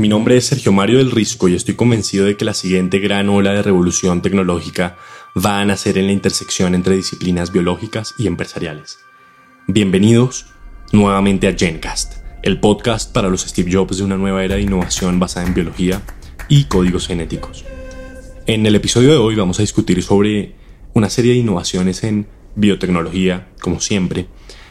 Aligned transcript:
Mi 0.00 0.08
nombre 0.08 0.34
es 0.38 0.46
Sergio 0.46 0.72
Mario 0.72 0.96
del 0.96 1.10
Risco 1.10 1.46
y 1.46 1.54
estoy 1.54 1.74
convencido 1.74 2.24
de 2.24 2.34
que 2.38 2.46
la 2.46 2.54
siguiente 2.54 3.00
gran 3.00 3.28
ola 3.28 3.52
de 3.52 3.62
revolución 3.62 4.22
tecnológica 4.22 4.96
va 5.36 5.60
a 5.60 5.64
nacer 5.66 5.98
en 5.98 6.06
la 6.06 6.12
intersección 6.12 6.74
entre 6.74 6.96
disciplinas 6.96 7.52
biológicas 7.52 8.14
y 8.16 8.26
empresariales. 8.26 8.98
Bienvenidos 9.66 10.46
nuevamente 10.90 11.48
a 11.48 11.52
Gencast, 11.52 12.14
el 12.42 12.60
podcast 12.60 13.12
para 13.12 13.28
los 13.28 13.42
Steve 13.42 13.70
Jobs 13.70 13.98
de 13.98 14.04
una 14.04 14.16
nueva 14.16 14.42
era 14.42 14.54
de 14.54 14.62
innovación 14.62 15.20
basada 15.20 15.46
en 15.46 15.52
biología 15.52 16.00
y 16.48 16.64
códigos 16.64 17.06
genéticos. 17.06 17.66
En 18.46 18.64
el 18.64 18.76
episodio 18.76 19.10
de 19.10 19.18
hoy 19.18 19.34
vamos 19.34 19.58
a 19.58 19.64
discutir 19.64 20.02
sobre 20.02 20.54
una 20.94 21.10
serie 21.10 21.32
de 21.32 21.40
innovaciones 21.40 22.04
en 22.04 22.26
biotecnología, 22.54 23.50
como 23.60 23.82
siempre, 23.82 24.28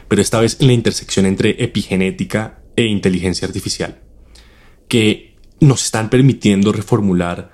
pero 0.07 0.23
esta 0.23 0.39
vez 0.39 0.57
en 0.59 0.65
la 0.65 0.73
intersección 0.73 1.27
entre 1.27 1.63
epigenética 1.63 2.63
e 2.75 2.85
inteligencia 2.85 3.47
artificial, 3.47 4.08
que 4.89 5.37
nos 5.61 5.85
están 5.85 6.09
permitiendo 6.09 6.73
reformular 6.73 7.51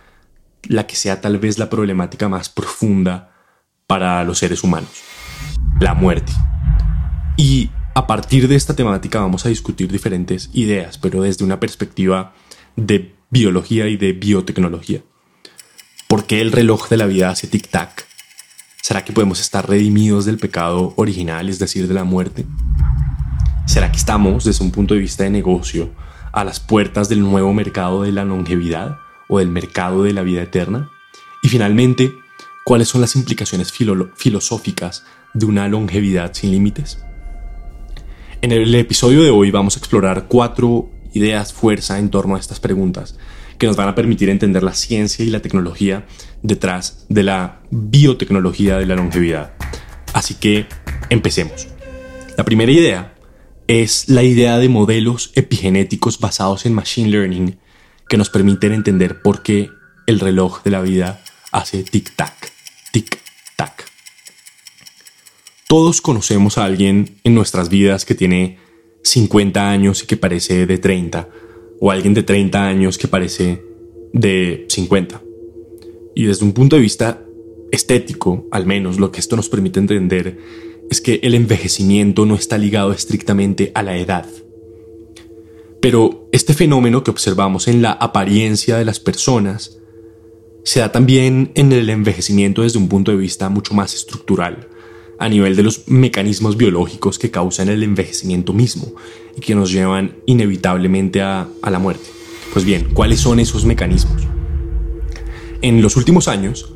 la 0.63 0.87
que 0.87 0.95
sea 0.95 1.21
tal 1.21 1.37
vez 1.37 1.59
la 1.59 1.69
problemática 1.69 2.27
más 2.27 2.49
profunda 2.49 3.35
para 3.85 4.23
los 4.23 4.39
seres 4.39 4.63
humanos, 4.63 4.89
la 5.79 5.93
muerte. 5.93 6.31
Y 7.37 7.69
a 7.93 8.07
partir 8.07 8.47
de 8.47 8.55
esta 8.55 8.75
temática 8.75 9.19
vamos 9.19 9.45
a 9.45 9.49
discutir 9.49 9.91
diferentes 9.91 10.49
ideas, 10.53 10.97
pero 10.97 11.21
desde 11.21 11.45
una 11.45 11.59
perspectiva 11.59 12.33
de 12.75 13.13
biología 13.29 13.87
y 13.87 13.97
de 13.97 14.13
biotecnología. 14.13 15.01
¿Por 16.07 16.25
qué 16.25 16.41
el 16.41 16.51
reloj 16.51 16.89
de 16.89 16.97
la 16.97 17.05
vida 17.05 17.29
hace 17.29 17.49
tic-tac? 17.49 18.05
¿Será 18.81 19.03
que 19.03 19.13
podemos 19.13 19.39
estar 19.39 19.67
redimidos 19.67 20.25
del 20.25 20.37
pecado 20.37 20.93
original, 20.95 21.49
es 21.49 21.59
decir, 21.59 21.87
de 21.87 21.93
la 21.93 22.03
muerte? 22.03 22.45
¿Será 23.65 23.91
que 23.91 23.97
estamos, 23.97 24.45
desde 24.45 24.63
un 24.63 24.71
punto 24.71 24.93
de 24.93 24.99
vista 24.99 25.23
de 25.23 25.31
negocio, 25.31 25.89
a 26.35 26.43
las 26.43 26.59
puertas 26.59 27.07
del 27.07 27.21
nuevo 27.21 27.53
mercado 27.53 28.03
de 28.03 28.11
la 28.11 28.25
longevidad 28.25 28.99
o 29.29 29.39
del 29.39 29.47
mercado 29.49 30.03
de 30.03 30.13
la 30.13 30.21
vida 30.21 30.43
eterna? 30.43 30.91
Y 31.41 31.47
finalmente, 31.47 32.13
¿cuáles 32.65 32.89
son 32.89 33.01
las 33.01 33.15
implicaciones 33.15 33.71
filosóficas 33.71 35.05
de 35.33 35.45
una 35.45 35.67
longevidad 35.69 36.33
sin 36.33 36.51
límites? 36.51 36.99
En 38.41 38.51
el 38.51 38.75
episodio 38.75 39.23
de 39.23 39.31
hoy 39.31 39.49
vamos 39.49 39.77
a 39.77 39.79
explorar 39.79 40.25
cuatro 40.27 40.89
ideas 41.13 41.53
fuerza 41.53 41.97
en 41.97 42.09
torno 42.09 42.35
a 42.35 42.39
estas 42.39 42.59
preguntas 42.59 43.17
que 43.57 43.67
nos 43.67 43.77
van 43.77 43.87
a 43.87 43.95
permitir 43.95 44.29
entender 44.29 44.61
la 44.61 44.73
ciencia 44.73 45.23
y 45.23 45.29
la 45.29 45.41
tecnología 45.41 46.05
detrás 46.43 47.05
de 47.07 47.23
la 47.23 47.61
biotecnología 47.71 48.77
de 48.77 48.85
la 48.85 48.97
longevidad. 48.97 49.53
Así 50.13 50.33
que 50.33 50.67
empecemos. 51.09 51.69
La 52.37 52.43
primera 52.43 52.71
idea 52.73 53.14
es 53.67 54.09
la 54.09 54.23
idea 54.23 54.59
de 54.59 54.69
modelos 54.69 55.31
epigenéticos 55.35 56.19
basados 56.19 56.65
en 56.65 56.73
Machine 56.73 57.09
Learning 57.09 57.57
que 58.07 58.17
nos 58.17 58.29
permiten 58.29 58.73
entender 58.73 59.21
por 59.21 59.41
qué 59.41 59.69
el 60.05 60.19
reloj 60.19 60.63
de 60.63 60.71
la 60.71 60.81
vida 60.81 61.23
hace 61.51 61.83
tic-tac, 61.83 62.51
tic-tac. 62.93 63.85
Todos 65.67 66.01
conocemos 66.01 66.57
a 66.57 66.65
alguien 66.65 67.17
en 67.23 67.33
nuestras 67.33 67.69
vidas 67.69 68.05
que 68.05 68.13
tiene 68.13 68.59
50 69.03 69.69
años 69.69 70.03
y 70.03 70.05
que 70.05 70.17
parece 70.17 70.67
de 70.67 70.77
30 70.77 71.27
o 71.79 71.91
alguien 71.91 72.13
de 72.13 72.23
30 72.23 72.67
años 72.67 72.97
que 72.99 73.07
parece 73.07 73.63
de 74.13 74.65
50. 74.69 75.21
Y 76.15 76.25
desde 76.25 76.45
un 76.45 76.53
punto 76.53 76.75
de 76.75 76.83
vista 76.83 77.21
estético, 77.71 78.47
al 78.51 78.67
menos 78.67 78.99
lo 78.99 79.11
que 79.11 79.19
esto 79.19 79.35
nos 79.35 79.49
permite 79.49 79.79
entender 79.79 80.37
es 80.89 81.01
que 81.01 81.19
el 81.23 81.33
envejecimiento 81.33 82.25
no 82.25 82.35
está 82.35 82.57
ligado 82.57 82.91
estrictamente 82.91 83.71
a 83.75 83.83
la 83.83 83.97
edad. 83.97 84.27
Pero 85.81 86.27
este 86.31 86.53
fenómeno 86.53 87.03
que 87.03 87.11
observamos 87.11 87.67
en 87.67 87.81
la 87.81 87.91
apariencia 87.91 88.77
de 88.77 88.85
las 88.85 88.99
personas 88.99 89.77
se 90.63 90.79
da 90.79 90.91
también 90.91 91.51
en 91.53 91.71
el 91.71 91.89
envejecimiento 91.89 92.63
desde 92.63 92.79
un 92.79 92.89
punto 92.89 93.11
de 93.11 93.17
vista 93.17 93.49
mucho 93.49 93.75
más 93.75 93.93
estructural, 93.93 94.67
a 95.19 95.29
nivel 95.29 95.55
de 95.55 95.63
los 95.63 95.87
mecanismos 95.87 96.57
biológicos 96.57 97.19
que 97.19 97.31
causan 97.31 97.69
el 97.69 97.83
envejecimiento 97.83 98.51
mismo 98.51 98.93
y 99.37 99.41
que 99.41 99.53
nos 99.53 99.71
llevan 99.71 100.17
inevitablemente 100.25 101.21
a, 101.21 101.47
la 101.69 101.79
muerte. 101.79 102.09
Pues 102.51 102.65
bien, 102.65 102.89
¿cuáles 102.93 103.19
son 103.19 103.39
esos 103.39 103.63
mecanismos? 103.65 104.23
En 105.61 105.81
los 105.81 105.95
últimos 105.97 106.27
años, 106.27 106.73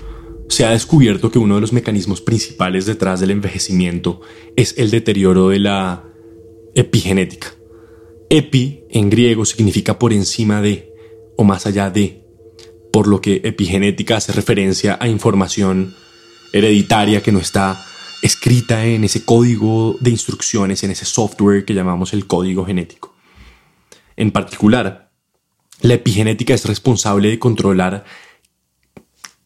se 0.49 0.65
ha 0.65 0.71
descubierto 0.71 1.31
que 1.31 1.39
uno 1.39 1.55
de 1.55 1.61
los 1.61 1.73
mecanismos 1.73 2.21
principales 2.21 2.85
detrás 2.85 3.19
del 3.19 3.31
envejecimiento 3.31 4.21
es 4.55 4.75
el 4.77 4.89
deterioro 4.89 5.49
de 5.49 5.59
la 5.59 6.03
epigenética. 6.75 7.53
Epi 8.29 8.83
en 8.89 9.09
griego 9.09 9.45
significa 9.45 9.99
por 9.99 10.11
encima 10.11 10.61
de 10.61 10.91
o 11.37 11.43
más 11.43 11.65
allá 11.65 11.89
de, 11.89 12.25
por 12.91 13.07
lo 13.07 13.21
que 13.21 13.41
epigenética 13.43 14.17
hace 14.17 14.33
referencia 14.33 14.97
a 14.99 15.07
información 15.07 15.95
hereditaria 16.51 17.21
que 17.21 17.31
no 17.31 17.39
está 17.39 17.85
escrita 18.21 18.85
en 18.85 19.03
ese 19.03 19.23
código 19.23 19.97
de 20.01 20.09
instrucciones, 20.09 20.83
en 20.83 20.91
ese 20.91 21.05
software 21.05 21.63
que 21.63 21.73
llamamos 21.73 22.11
el 22.13 22.27
código 22.27 22.65
genético. 22.65 23.15
En 24.17 24.31
particular, 24.31 25.11
la 25.81 25.93
epigenética 25.93 26.53
es 26.53 26.65
responsable 26.65 27.29
de 27.29 27.39
controlar 27.39 28.03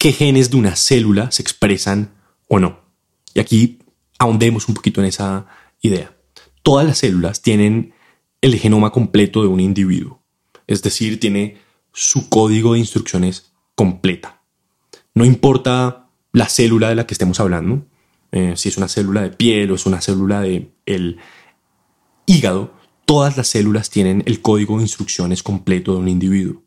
qué 0.04 0.12
genes 0.12 0.50
de 0.50 0.58
una 0.58 0.76
célula 0.76 1.30
se 1.30 1.40
expresan 1.40 2.12
o 2.46 2.58
no. 2.58 2.78
Y 3.32 3.40
aquí 3.40 3.78
ahondemos 4.18 4.68
un 4.68 4.74
poquito 4.74 5.00
en 5.00 5.06
esa 5.06 5.46
idea. 5.80 6.14
Todas 6.62 6.86
las 6.86 6.98
células 6.98 7.40
tienen 7.40 7.94
el 8.42 8.54
genoma 8.58 8.92
completo 8.92 9.40
de 9.40 9.48
un 9.48 9.60
individuo, 9.60 10.22
es 10.66 10.82
decir, 10.82 11.18
tiene 11.18 11.56
su 11.94 12.28
código 12.28 12.74
de 12.74 12.80
instrucciones 12.80 13.54
completa. 13.74 14.42
No 15.14 15.24
importa 15.24 16.10
la 16.32 16.50
célula 16.50 16.90
de 16.90 16.96
la 16.96 17.06
que 17.06 17.14
estemos 17.14 17.40
hablando, 17.40 17.86
eh, 18.30 18.58
si 18.58 18.68
es 18.68 18.76
una 18.76 18.88
célula 18.88 19.22
de 19.22 19.30
piel 19.30 19.70
o 19.70 19.74
es 19.74 19.86
una 19.86 20.02
célula 20.02 20.42
del 20.42 20.70
el 20.84 21.16
hígado, 22.26 22.74
todas 23.06 23.38
las 23.38 23.48
células 23.48 23.88
tienen 23.88 24.22
el 24.26 24.42
código 24.42 24.76
de 24.76 24.82
instrucciones 24.82 25.42
completo 25.42 25.94
de 25.94 26.00
un 26.00 26.08
individuo. 26.08 26.63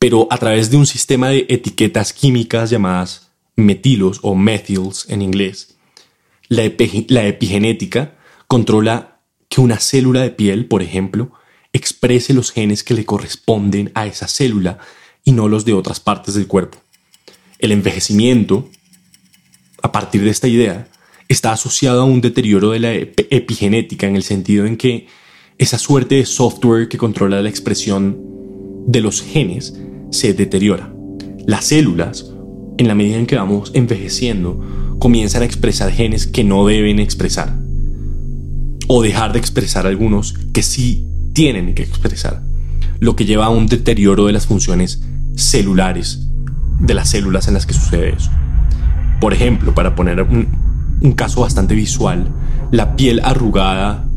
Pero 0.00 0.26
a 0.30 0.38
través 0.38 0.68
de 0.72 0.76
un 0.76 0.86
sistema 0.86 1.28
de 1.28 1.46
etiquetas 1.48 2.12
químicas 2.12 2.70
llamadas 2.70 3.30
metilos 3.54 4.18
o 4.22 4.34
methyls 4.34 5.08
en 5.08 5.22
inglés, 5.22 5.76
la, 6.48 6.62
la 7.06 7.26
epigenética 7.28 8.16
controla 8.48 9.20
que 9.48 9.60
una 9.60 9.78
célula 9.78 10.22
de 10.22 10.30
piel, 10.30 10.66
por 10.66 10.82
ejemplo, 10.82 11.30
exprese 11.72 12.34
los 12.34 12.50
genes 12.50 12.82
que 12.82 12.94
le 12.94 13.06
corresponden 13.06 13.92
a 13.94 14.08
esa 14.08 14.26
célula 14.26 14.80
y 15.22 15.30
no 15.30 15.48
los 15.48 15.64
de 15.64 15.74
otras 15.74 16.00
partes 16.00 16.34
del 16.34 16.48
cuerpo. 16.48 16.78
El 17.60 17.70
envejecimiento 17.70 18.68
a 19.82 19.92
partir 19.92 20.22
de 20.22 20.30
esta 20.30 20.48
idea, 20.48 20.88
está 21.28 21.52
asociado 21.52 22.02
a 22.02 22.04
un 22.04 22.20
deterioro 22.20 22.70
de 22.70 22.80
la 22.80 22.92
epigenética 22.94 24.06
en 24.06 24.16
el 24.16 24.22
sentido 24.22 24.66
en 24.66 24.76
que 24.76 25.06
esa 25.58 25.78
suerte 25.78 26.16
de 26.16 26.26
software 26.26 26.88
que 26.88 26.98
controla 26.98 27.42
la 27.42 27.48
expresión 27.48 28.18
de 28.86 29.00
los 29.00 29.22
genes 29.22 29.78
se 30.10 30.34
deteriora. 30.34 30.92
Las 31.46 31.66
células, 31.66 32.32
en 32.78 32.88
la 32.88 32.94
medida 32.94 33.16
en 33.16 33.26
que 33.26 33.36
vamos 33.36 33.70
envejeciendo, 33.74 34.60
comienzan 34.98 35.42
a 35.42 35.46
expresar 35.46 35.90
genes 35.90 36.26
que 36.26 36.44
no 36.44 36.66
deben 36.66 36.98
expresar. 36.98 37.56
O 38.88 39.02
dejar 39.02 39.32
de 39.32 39.38
expresar 39.38 39.86
algunos 39.86 40.34
que 40.52 40.62
sí 40.62 41.06
tienen 41.32 41.74
que 41.74 41.82
expresar. 41.82 42.42
Lo 42.98 43.16
que 43.16 43.24
lleva 43.24 43.46
a 43.46 43.50
un 43.50 43.66
deterioro 43.66 44.26
de 44.26 44.32
las 44.32 44.46
funciones 44.46 45.02
celulares 45.36 46.26
de 46.80 46.94
las 46.94 47.10
células 47.10 47.48
en 47.48 47.54
las 47.54 47.66
que 47.66 47.74
sucede 47.74 48.14
eso. 48.16 48.30
Por 49.20 49.32
ejemplo, 49.32 49.74
para 49.74 49.94
poner 49.94 50.22
un, 50.22 51.12
caso 51.14 51.42
bastante 51.42 51.74
visual, 51.74 52.32
la 52.70 52.96
piel 52.96 53.20
arrugada 53.22 54.08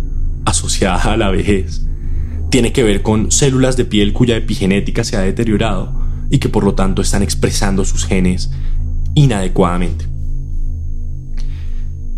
asociada 0.45 1.13
a 1.13 1.17
la 1.17 1.29
vejez 1.29 1.85
tiene 2.53 2.71
que 2.71 2.83
ver 2.83 3.01
con 3.01 3.31
células 3.31 3.77
de 3.77 3.85
piel 3.85 4.13
cuya 4.13 4.37
epigenética 4.37 5.03
se 5.03 5.17
ha 5.17 5.21
deteriorado 5.21 5.99
y 6.29 6.37
que 6.37 6.49
por 6.49 6.63
lo 6.63 6.75
tanto 6.75 7.01
están 7.01 7.23
expresando 7.23 7.83
sus 7.83 8.05
genes 8.05 8.51
inadecuadamente. 9.15 10.05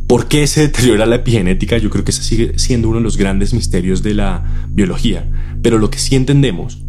¿Por 0.08 0.28
qué 0.28 0.46
se 0.48 0.60
deteriora 0.60 1.06
la 1.06 1.16
epigenética? 1.16 1.78
Yo 1.78 1.90
creo 1.90 2.04
que 2.04 2.12
ese 2.12 2.22
sigue 2.22 2.60
siendo 2.60 2.90
uno 2.90 2.98
de 2.98 3.06
los 3.06 3.16
grandes 3.16 3.54
misterios 3.54 4.04
de 4.04 4.14
la 4.14 4.44
biología, 4.68 5.26
pero 5.62 5.78
lo 5.78 5.90
que 5.90 6.00
sí 6.00 6.18
entendemos 6.18 6.80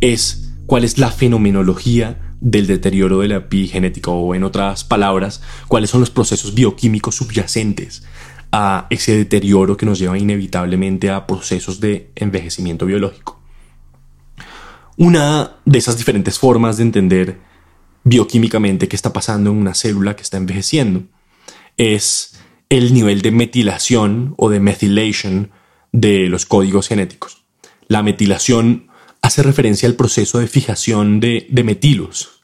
es 0.00 0.54
cuál 0.66 0.82
es 0.82 0.98
la 0.98 1.12
fenomenología 1.12 2.34
del 2.40 2.66
deterioro 2.66 3.20
de 3.20 3.28
la 3.28 3.36
epigenética 3.36 4.10
o 4.10 4.34
en 4.34 4.42
otras 4.42 4.82
palabras, 4.82 5.42
cuáles 5.68 5.90
son 5.90 6.00
los 6.00 6.10
procesos 6.10 6.56
bioquímicos 6.56 7.14
subyacentes 7.14 8.02
a 8.58 8.86
ese 8.88 9.14
deterioro 9.14 9.76
que 9.76 9.84
nos 9.84 9.98
lleva 9.98 10.16
inevitablemente 10.16 11.10
a 11.10 11.26
procesos 11.26 11.78
de 11.78 12.10
envejecimiento 12.14 12.86
biológico. 12.86 13.38
Una 14.96 15.56
de 15.66 15.78
esas 15.78 15.98
diferentes 15.98 16.38
formas 16.38 16.78
de 16.78 16.84
entender 16.84 17.38
bioquímicamente 18.04 18.88
qué 18.88 18.96
está 18.96 19.12
pasando 19.12 19.50
en 19.50 19.56
una 19.56 19.74
célula 19.74 20.16
que 20.16 20.22
está 20.22 20.38
envejeciendo 20.38 21.02
es 21.76 22.40
el 22.70 22.94
nivel 22.94 23.20
de 23.20 23.30
metilación 23.30 24.32
o 24.38 24.48
de 24.48 24.58
methylation 24.58 25.50
de 25.92 26.26
los 26.30 26.46
códigos 26.46 26.88
genéticos. 26.88 27.44
La 27.88 28.02
metilación 28.02 28.88
hace 29.20 29.42
referencia 29.42 29.86
al 29.86 29.96
proceso 29.96 30.38
de 30.38 30.46
fijación 30.46 31.20
de, 31.20 31.46
de 31.50 31.62
metilos 31.62 32.40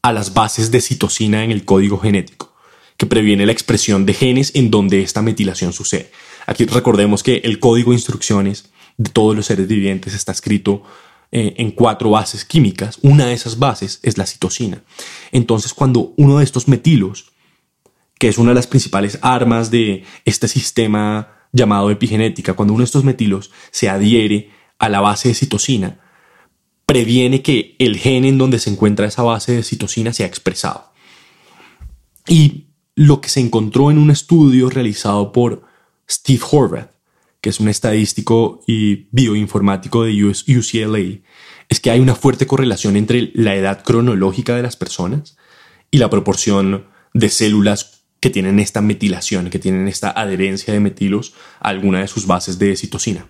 a 0.00 0.14
las 0.14 0.32
bases 0.32 0.70
de 0.70 0.80
citosina 0.80 1.44
en 1.44 1.50
el 1.50 1.66
código 1.66 1.98
genético, 1.98 2.55
que 2.96 3.06
previene 3.06 3.46
la 3.46 3.52
expresión 3.52 4.06
de 4.06 4.14
genes 4.14 4.52
en 4.54 4.70
donde 4.70 5.02
esta 5.02 5.22
metilación 5.22 5.72
sucede. 5.72 6.10
Aquí 6.46 6.64
recordemos 6.64 7.22
que 7.22 7.42
el 7.44 7.58
código 7.58 7.90
de 7.90 7.96
instrucciones 7.96 8.70
de 8.96 9.10
todos 9.10 9.36
los 9.36 9.46
seres 9.46 9.68
vivientes 9.68 10.14
está 10.14 10.32
escrito 10.32 10.82
eh, 11.32 11.54
en 11.58 11.72
cuatro 11.72 12.10
bases 12.10 12.44
químicas. 12.44 12.98
Una 13.02 13.26
de 13.26 13.34
esas 13.34 13.58
bases 13.58 14.00
es 14.02 14.16
la 14.16 14.26
citosina. 14.26 14.82
Entonces, 15.32 15.74
cuando 15.74 16.14
uno 16.16 16.38
de 16.38 16.44
estos 16.44 16.68
metilos, 16.68 17.32
que 18.18 18.28
es 18.28 18.38
una 18.38 18.50
de 18.50 18.54
las 18.54 18.66
principales 18.66 19.18
armas 19.22 19.70
de 19.70 20.04
este 20.24 20.48
sistema 20.48 21.48
llamado 21.52 21.90
epigenética, 21.90 22.54
cuando 22.54 22.74
uno 22.74 22.82
de 22.82 22.86
estos 22.86 23.04
metilos 23.04 23.50
se 23.70 23.88
adhiere 23.88 24.50
a 24.78 24.88
la 24.88 25.00
base 25.00 25.28
de 25.28 25.34
citosina, 25.34 26.00
previene 26.86 27.42
que 27.42 27.74
el 27.80 27.96
gen 27.98 28.24
en 28.24 28.38
donde 28.38 28.60
se 28.60 28.70
encuentra 28.70 29.06
esa 29.06 29.22
base 29.22 29.52
de 29.52 29.62
citosina 29.62 30.12
sea 30.12 30.26
expresado. 30.26 30.92
Y 32.28 32.66
lo 32.96 33.20
que 33.20 33.28
se 33.28 33.38
encontró 33.38 33.92
en 33.92 33.98
un 33.98 34.10
estudio 34.10 34.68
realizado 34.68 35.30
por 35.30 35.62
Steve 36.08 36.42
Horvath 36.50 36.96
que 37.46 37.50
es 37.50 37.60
un 37.60 37.68
estadístico 37.68 38.64
y 38.66 39.06
bioinformático 39.12 40.02
de 40.02 40.24
UCLA, 40.24 41.20
es 41.68 41.78
que 41.80 41.92
hay 41.92 42.00
una 42.00 42.16
fuerte 42.16 42.48
correlación 42.48 42.96
entre 42.96 43.30
la 43.34 43.54
edad 43.54 43.84
cronológica 43.84 44.56
de 44.56 44.62
las 44.62 44.74
personas 44.74 45.36
y 45.92 45.98
la 45.98 46.10
proporción 46.10 46.86
de 47.14 47.28
células 47.28 48.02
que 48.18 48.30
tienen 48.30 48.58
esta 48.58 48.80
metilación, 48.80 49.48
que 49.48 49.60
tienen 49.60 49.86
esta 49.86 50.10
adherencia 50.10 50.74
de 50.74 50.80
metilos 50.80 51.34
a 51.60 51.68
alguna 51.68 52.00
de 52.00 52.08
sus 52.08 52.26
bases 52.26 52.58
de 52.58 52.74
citosina. 52.74 53.28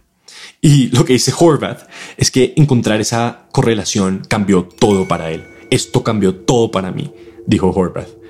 Y 0.62 0.88
lo 0.96 1.04
que 1.04 1.12
dice 1.12 1.34
Horvath 1.38 1.86
es 2.16 2.30
que 2.30 2.54
encontrar 2.56 3.02
esa 3.02 3.48
correlación 3.52 4.22
cambió 4.26 4.64
todo 4.64 5.06
para 5.06 5.30
él. 5.30 5.44
Esto 5.70 6.02
cambió 6.02 6.34
todo 6.34 6.70
para 6.70 6.90
mí, 6.90 7.12
dijo 7.46 7.70
Horvath. 7.70 8.25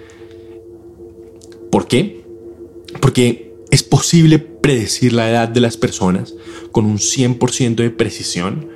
¿Por 1.77 1.89
qué? 1.89 2.25
Porque 3.03 3.47
¿Es 3.71 3.83
posible 3.83 4.39
predecir 4.39 5.13
la 5.13 5.29
edad 5.29 5.47
de 5.47 5.61
las 5.61 5.77
personas 5.77 6.35
con 6.73 6.87
un 6.87 6.97
100% 6.97 7.75
de 7.75 7.91
precisión? 7.91 8.71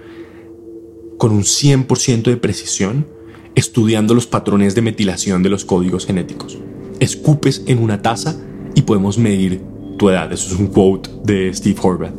Con 1.17 1.33
un 1.33 1.45
100% 1.45 2.25
de 2.25 2.37
precisión, 2.37 3.07
estudiando 3.55 4.13
los 4.13 4.27
patrones 4.27 4.75
de 4.75 4.83
metilación 4.83 5.43
de 5.43 5.49
los 5.49 5.65
códigos 5.65 6.05
genéticos. 6.05 6.59
Escupes 6.99 7.63
en 7.67 7.83
una 7.83 8.03
taza 8.03 8.37
y 8.75 8.83
podemos 8.83 9.17
medir 9.17 9.63
tu 9.97 10.11
edad. 10.11 10.31
Eso 10.31 10.53
es 10.53 10.61
un 10.61 10.67
quote 10.67 11.09
de 11.25 11.55
Steve 11.55 11.81
Horvath. 11.83 12.13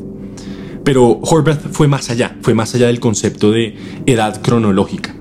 Pero 0.84 1.20
Horvath 1.22 1.72
fue 1.72 1.88
más 1.88 2.10
allá, 2.10 2.40
fue 2.42 2.56
más 2.56 2.74
allá 2.74 2.88
del 2.88 3.00
concepto 3.00 3.52
de 3.52 3.76
edad 4.08 4.42
cronológica. 4.42 5.16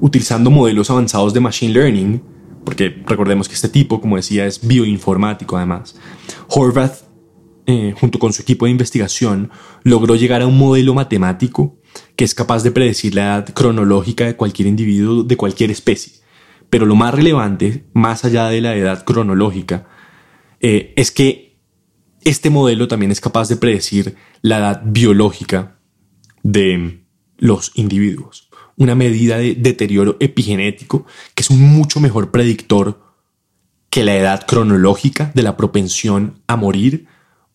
Utilizando 0.00 0.50
modelos 0.50 0.88
avanzados 0.88 1.34
de 1.34 1.40
Machine 1.40 1.74
Learning, 1.74 2.37
porque 2.68 3.02
recordemos 3.06 3.48
que 3.48 3.54
este 3.54 3.70
tipo, 3.70 3.98
como 3.98 4.16
decía, 4.16 4.44
es 4.44 4.68
bioinformático 4.68 5.56
además. 5.56 5.96
Horvath, 6.48 6.98
eh, 7.64 7.94
junto 7.98 8.18
con 8.18 8.34
su 8.34 8.42
equipo 8.42 8.66
de 8.66 8.72
investigación, 8.72 9.50
logró 9.84 10.16
llegar 10.16 10.42
a 10.42 10.46
un 10.46 10.58
modelo 10.58 10.92
matemático 10.92 11.78
que 12.14 12.26
es 12.26 12.34
capaz 12.34 12.62
de 12.64 12.70
predecir 12.70 13.14
la 13.14 13.22
edad 13.22 13.54
cronológica 13.54 14.26
de 14.26 14.36
cualquier 14.36 14.68
individuo 14.68 15.22
de 15.22 15.38
cualquier 15.38 15.70
especie. 15.70 16.12
Pero 16.68 16.84
lo 16.84 16.94
más 16.94 17.14
relevante, 17.14 17.86
más 17.94 18.26
allá 18.26 18.50
de 18.50 18.60
la 18.60 18.76
edad 18.76 19.02
cronológica, 19.06 19.88
eh, 20.60 20.92
es 20.94 21.10
que 21.10 21.62
este 22.20 22.50
modelo 22.50 22.86
también 22.86 23.12
es 23.12 23.22
capaz 23.22 23.48
de 23.48 23.56
predecir 23.56 24.16
la 24.42 24.58
edad 24.58 24.82
biológica 24.84 25.80
de 26.42 27.06
los 27.38 27.72
individuos 27.76 28.47
una 28.78 28.94
medida 28.94 29.38
de 29.38 29.54
deterioro 29.54 30.16
epigenético 30.20 31.04
que 31.34 31.42
es 31.42 31.50
un 31.50 31.60
mucho 31.60 32.00
mejor 32.00 32.30
predictor 32.30 33.02
que 33.90 34.04
la 34.04 34.16
edad 34.16 34.46
cronológica 34.46 35.32
de 35.34 35.42
la 35.42 35.56
propensión 35.56 36.40
a 36.46 36.56
morir 36.56 37.06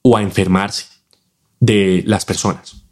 o 0.01 0.17
a 0.17 0.21
enfermarse 0.21 0.87
de 1.59 2.03
las 2.05 2.25
personas. 2.25 2.83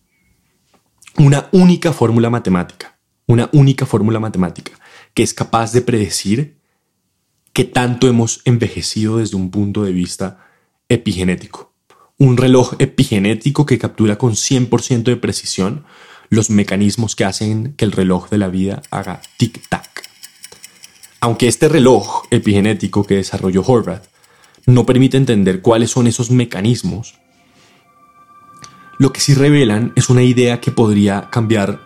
Una 1.17 1.49
única 1.51 1.91
fórmula 1.91 2.29
matemática, 2.29 2.97
una 3.27 3.49
única 3.51 3.85
fórmula 3.85 4.19
matemática 4.19 4.71
que 5.13 5.23
es 5.23 5.33
capaz 5.33 5.73
de 5.73 5.81
predecir 5.81 6.57
qué 7.51 7.65
tanto 7.65 8.07
hemos 8.07 8.41
envejecido 8.45 9.17
desde 9.17 9.35
un 9.35 9.51
punto 9.51 9.83
de 9.83 9.91
vista 9.91 10.47
epigenético. 10.87 11.73
Un 12.17 12.37
reloj 12.37 12.75
epigenético 12.79 13.65
que 13.65 13.77
captura 13.77 14.17
con 14.17 14.33
100% 14.33 15.03
de 15.03 15.17
precisión 15.17 15.83
los 16.31 16.49
mecanismos 16.49 17.17
que 17.17 17.25
hacen 17.25 17.73
que 17.73 17.83
el 17.83 17.91
reloj 17.91 18.29
de 18.29 18.37
la 18.37 18.47
vida 18.47 18.81
haga 18.89 19.21
tic-tac. 19.37 20.03
Aunque 21.19 21.49
este 21.49 21.67
reloj 21.67 22.23
epigenético 22.31 23.05
que 23.05 23.15
desarrolló 23.15 23.63
Horvath 23.67 24.05
no 24.65 24.85
permite 24.85 25.17
entender 25.17 25.61
cuáles 25.61 25.91
son 25.91 26.07
esos 26.07 26.31
mecanismos, 26.31 27.15
lo 28.97 29.11
que 29.11 29.19
sí 29.19 29.33
revelan 29.33 29.91
es 29.97 30.09
una 30.09 30.23
idea 30.23 30.61
que 30.61 30.71
podría 30.71 31.29
cambiarlo 31.29 31.81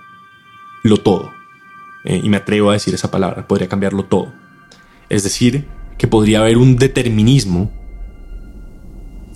todo. 1.04 1.32
Eh, 2.04 2.22
y 2.24 2.30
me 2.30 2.38
atrevo 2.38 2.70
a 2.70 2.74
decir 2.74 2.94
esa 2.94 3.10
palabra, 3.10 3.48
podría 3.48 3.68
cambiarlo 3.68 4.06
todo. 4.06 4.32
Es 5.10 5.24
decir, 5.24 5.66
que 5.98 6.08
podría 6.08 6.42
haber 6.42 6.60
un 6.60 6.76
determinismo, 6.76 7.72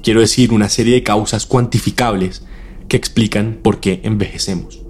quiero 0.03 0.21
decir, 0.21 0.53
una 0.53 0.69
serie 0.69 0.93
de 0.93 1.03
causas 1.03 1.47
cuantificables 1.47 2.45
que 2.87 2.97
explican 2.97 3.57
por 3.63 3.79
qué 3.79 4.01
envejecemos 4.03 4.83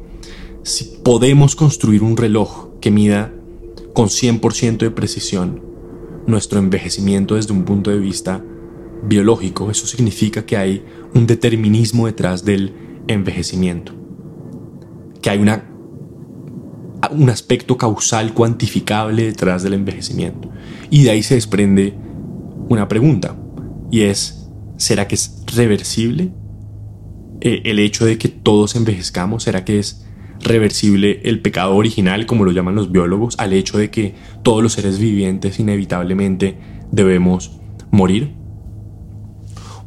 si 0.63 0.99
podemos 1.03 1.55
construir 1.55 2.03
un 2.03 2.17
reloj 2.17 2.69
que 2.79 2.91
mida 2.91 3.33
con 3.93 4.07
100% 4.07 4.77
de 4.77 4.91
precisión 4.91 5.61
nuestro 6.27 6.59
envejecimiento 6.59 7.35
desde 7.35 7.53
un 7.53 7.63
punto 7.63 7.89
de 7.89 7.99
vista 7.99 8.43
biológico, 9.03 9.71
eso 9.71 9.87
significa 9.87 10.45
que 10.45 10.57
hay 10.57 10.85
un 11.13 11.25
determinismo 11.25 12.05
detrás 12.05 12.45
del 12.45 12.73
envejecimiento, 13.07 13.93
que 15.21 15.29
hay 15.29 15.39
una, 15.39 15.69
un 17.11 17.29
aspecto 17.29 17.77
causal 17.77 18.33
cuantificable 18.33 19.23
detrás 19.23 19.63
del 19.63 19.73
envejecimiento. 19.73 20.49
Y 20.89 21.03
de 21.03 21.11
ahí 21.11 21.23
se 21.23 21.35
desprende 21.35 21.95
una 22.67 22.87
pregunta, 22.87 23.35
y 23.89 24.01
es, 24.01 24.49
¿será 24.77 25.07
que 25.07 25.15
es 25.15 25.43
reversible 25.55 26.31
eh, 27.41 27.61
el 27.65 27.79
hecho 27.79 28.05
de 28.05 28.17
que 28.17 28.27
todos 28.27 28.75
envejezcamos? 28.75 29.43
¿Será 29.43 29.65
que 29.65 29.79
es 29.79 30.05
reversible 30.41 31.21
el 31.23 31.41
pecado 31.41 31.75
original, 31.75 32.25
como 32.25 32.45
lo 32.45 32.51
llaman 32.51 32.75
los 32.75 32.91
biólogos, 32.91 33.35
al 33.39 33.53
hecho 33.53 33.77
de 33.77 33.89
que 33.91 34.15
todos 34.43 34.63
los 34.63 34.73
seres 34.73 34.99
vivientes 34.99 35.59
inevitablemente 35.59 36.57
debemos 36.91 37.59
morir? 37.91 38.33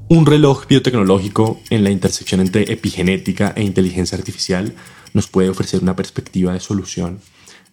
Un 0.09 0.27
reloj 0.27 0.67
biotecnológico 0.69 1.61
en 1.71 1.85
la 1.85 1.91
intersección 1.91 2.41
entre 2.41 2.71
epigenética 2.71 3.53
e 3.57 3.63
inteligencia 3.63 4.19
artificial 4.19 4.75
nos 5.15 5.27
puede 5.27 5.49
ofrecer 5.49 5.83
una 5.83 5.97
perspectiva 5.97 6.53
de 6.53 6.61
solución 6.61 7.21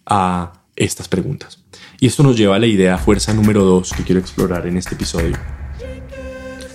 a 0.06 0.64
estas 0.76 1.08
preguntas. 1.08 1.62
Y 2.00 2.06
esto 2.06 2.22
nos 2.22 2.36
lleva 2.36 2.56
a 2.56 2.58
la 2.58 2.66
idea 2.66 2.96
fuerza 2.96 3.34
número 3.34 3.64
2 3.64 3.92
que 3.92 4.04
quiero 4.04 4.20
explorar 4.20 4.66
en 4.66 4.78
este 4.78 4.94
episodio. 4.94 5.36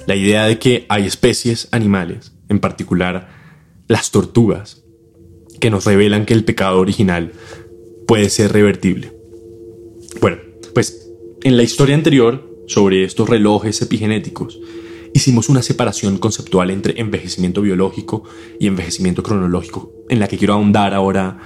La 0.06 0.16
idea 0.16 0.46
de 0.46 0.60
que 0.60 0.86
hay 0.88 1.08
especies 1.08 1.68
animales, 1.72 2.34
en 2.48 2.60
particular 2.60 3.30
las 3.88 4.12
tortugas, 4.12 4.84
que 5.66 5.72
nos 5.72 5.86
revelan 5.86 6.28
que 6.28 6.36
el 6.36 6.44
pecado 6.44 6.80
original 6.80 7.32
puede 8.06 8.30
ser 8.30 8.54
revertible. 8.54 9.12
Bueno, 10.22 10.38
pues 10.76 11.12
en 11.42 11.58
la 11.58 11.64
historia 11.64 11.96
anterior 11.96 12.64
sobre 12.68 13.04
estos 13.04 13.28
relojes 13.28 13.82
epigenéticos, 13.82 14.60
hicimos 15.16 15.50
una 15.50 15.64
separación 15.64 16.20
conceptual 16.20 16.70
entre 16.70 17.02
envejecimiento 17.02 17.64
biológico 17.64 18.26
y 18.60 18.68
envejecimiento 18.68 19.24
cronológico, 19.24 19.92
en 20.08 20.20
la 20.20 20.28
que 20.28 20.38
quiero 20.38 20.54
ahondar 20.54 20.94
ahora 20.94 21.40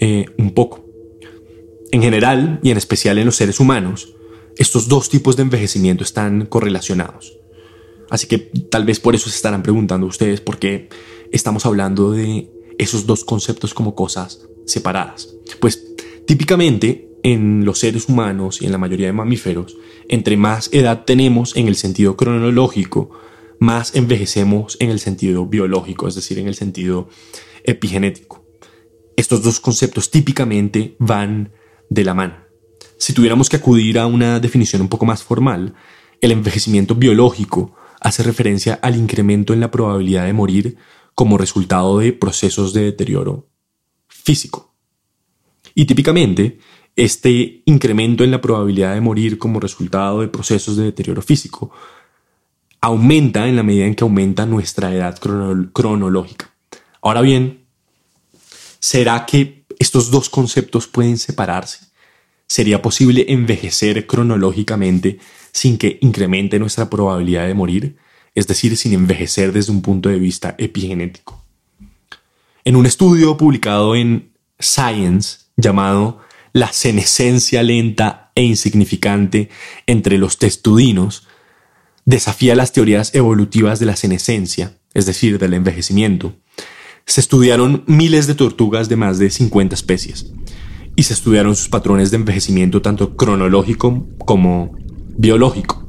eh, 0.00 0.24
un 0.38 0.54
poco. 0.54 0.86
En 1.92 2.00
general, 2.00 2.60
y 2.62 2.70
en 2.70 2.78
especial 2.78 3.18
en 3.18 3.26
los 3.26 3.36
seres 3.36 3.60
humanos, 3.60 4.16
estos 4.56 4.88
dos 4.88 5.10
tipos 5.10 5.36
de 5.36 5.42
envejecimiento 5.42 6.02
están 6.02 6.46
correlacionados. 6.46 7.36
Así 8.08 8.26
que 8.26 8.38
tal 8.38 8.86
vez 8.86 9.00
por 9.00 9.14
eso 9.14 9.28
se 9.28 9.36
estarán 9.36 9.62
preguntando 9.62 10.06
ustedes 10.06 10.40
por 10.40 10.58
qué 10.58 10.88
estamos 11.30 11.66
hablando 11.66 12.12
de 12.12 12.55
esos 12.78 13.06
dos 13.06 13.24
conceptos 13.24 13.74
como 13.74 13.94
cosas 13.94 14.46
separadas. 14.66 15.34
Pues 15.60 15.94
típicamente 16.26 17.08
en 17.22 17.64
los 17.64 17.80
seres 17.80 18.08
humanos 18.08 18.62
y 18.62 18.66
en 18.66 18.72
la 18.72 18.78
mayoría 18.78 19.06
de 19.06 19.12
mamíferos, 19.12 19.76
entre 20.08 20.36
más 20.36 20.68
edad 20.72 21.04
tenemos 21.04 21.56
en 21.56 21.68
el 21.68 21.76
sentido 21.76 22.16
cronológico, 22.16 23.10
más 23.58 23.94
envejecemos 23.94 24.76
en 24.80 24.90
el 24.90 25.00
sentido 25.00 25.46
biológico, 25.46 26.08
es 26.08 26.14
decir, 26.14 26.38
en 26.38 26.46
el 26.46 26.54
sentido 26.54 27.08
epigenético. 27.64 28.44
Estos 29.16 29.42
dos 29.42 29.60
conceptos 29.60 30.10
típicamente 30.10 30.94
van 30.98 31.52
de 31.88 32.04
la 32.04 32.14
mano. 32.14 32.36
Si 32.98 33.12
tuviéramos 33.12 33.48
que 33.48 33.56
acudir 33.56 33.98
a 33.98 34.06
una 34.06 34.40
definición 34.40 34.82
un 34.82 34.88
poco 34.88 35.06
más 35.06 35.22
formal, 35.22 35.74
el 36.20 36.32
envejecimiento 36.32 36.94
biológico 36.94 37.74
hace 38.00 38.22
referencia 38.22 38.78
al 38.82 38.96
incremento 38.96 39.52
en 39.52 39.60
la 39.60 39.70
probabilidad 39.70 40.26
de 40.26 40.32
morir 40.32 40.76
como 41.16 41.38
resultado 41.38 41.98
de 41.98 42.12
procesos 42.12 42.74
de 42.74 42.84
deterioro 42.84 43.48
físico. 44.06 44.74
Y 45.74 45.86
típicamente, 45.86 46.58
este 46.94 47.62
incremento 47.64 48.22
en 48.22 48.30
la 48.30 48.40
probabilidad 48.40 48.94
de 48.94 49.00
morir 49.00 49.38
como 49.38 49.58
resultado 49.58 50.20
de 50.20 50.28
procesos 50.28 50.76
de 50.76 50.84
deterioro 50.84 51.22
físico 51.22 51.72
aumenta 52.82 53.48
en 53.48 53.56
la 53.56 53.62
medida 53.62 53.86
en 53.86 53.94
que 53.94 54.04
aumenta 54.04 54.44
nuestra 54.44 54.92
edad 54.92 55.18
cronológica. 55.72 56.54
Ahora 57.00 57.22
bien, 57.22 57.64
¿será 58.78 59.24
que 59.24 59.64
estos 59.78 60.10
dos 60.10 60.28
conceptos 60.28 60.86
pueden 60.86 61.16
separarse? 61.16 61.86
¿Sería 62.46 62.82
posible 62.82 63.24
envejecer 63.28 64.06
cronológicamente 64.06 65.18
sin 65.50 65.78
que 65.78 65.98
incremente 66.02 66.58
nuestra 66.58 66.90
probabilidad 66.90 67.46
de 67.46 67.54
morir? 67.54 67.96
Es 68.36 68.46
decir, 68.46 68.76
sin 68.76 68.92
envejecer 68.92 69.52
desde 69.52 69.72
un 69.72 69.82
punto 69.82 70.08
de 70.08 70.20
vista 70.20 70.54
epigenético. 70.58 71.42
En 72.64 72.76
un 72.76 72.86
estudio 72.86 73.36
publicado 73.36 73.96
en 73.96 74.30
Science 74.60 75.38
llamado 75.56 76.20
La 76.52 76.72
senescencia 76.72 77.64
lenta 77.64 78.30
e 78.34 78.42
insignificante 78.42 79.48
entre 79.86 80.18
los 80.18 80.38
testudinos, 80.38 81.26
desafía 82.04 82.54
las 82.54 82.72
teorías 82.72 83.14
evolutivas 83.14 83.80
de 83.80 83.86
la 83.86 83.96
senescencia, 83.96 84.78
es 84.94 85.06
decir, 85.06 85.38
del 85.38 85.54
envejecimiento. 85.54 86.34
Se 87.06 87.20
estudiaron 87.20 87.84
miles 87.86 88.26
de 88.26 88.34
tortugas 88.34 88.88
de 88.88 88.96
más 88.96 89.18
de 89.18 89.30
50 89.30 89.74
especies 89.74 90.32
y 90.94 91.04
se 91.04 91.14
estudiaron 91.14 91.56
sus 91.56 91.68
patrones 91.68 92.10
de 92.10 92.16
envejecimiento 92.16 92.82
tanto 92.82 93.16
cronológico 93.16 94.06
como 94.18 94.76
biológico. 95.16 95.85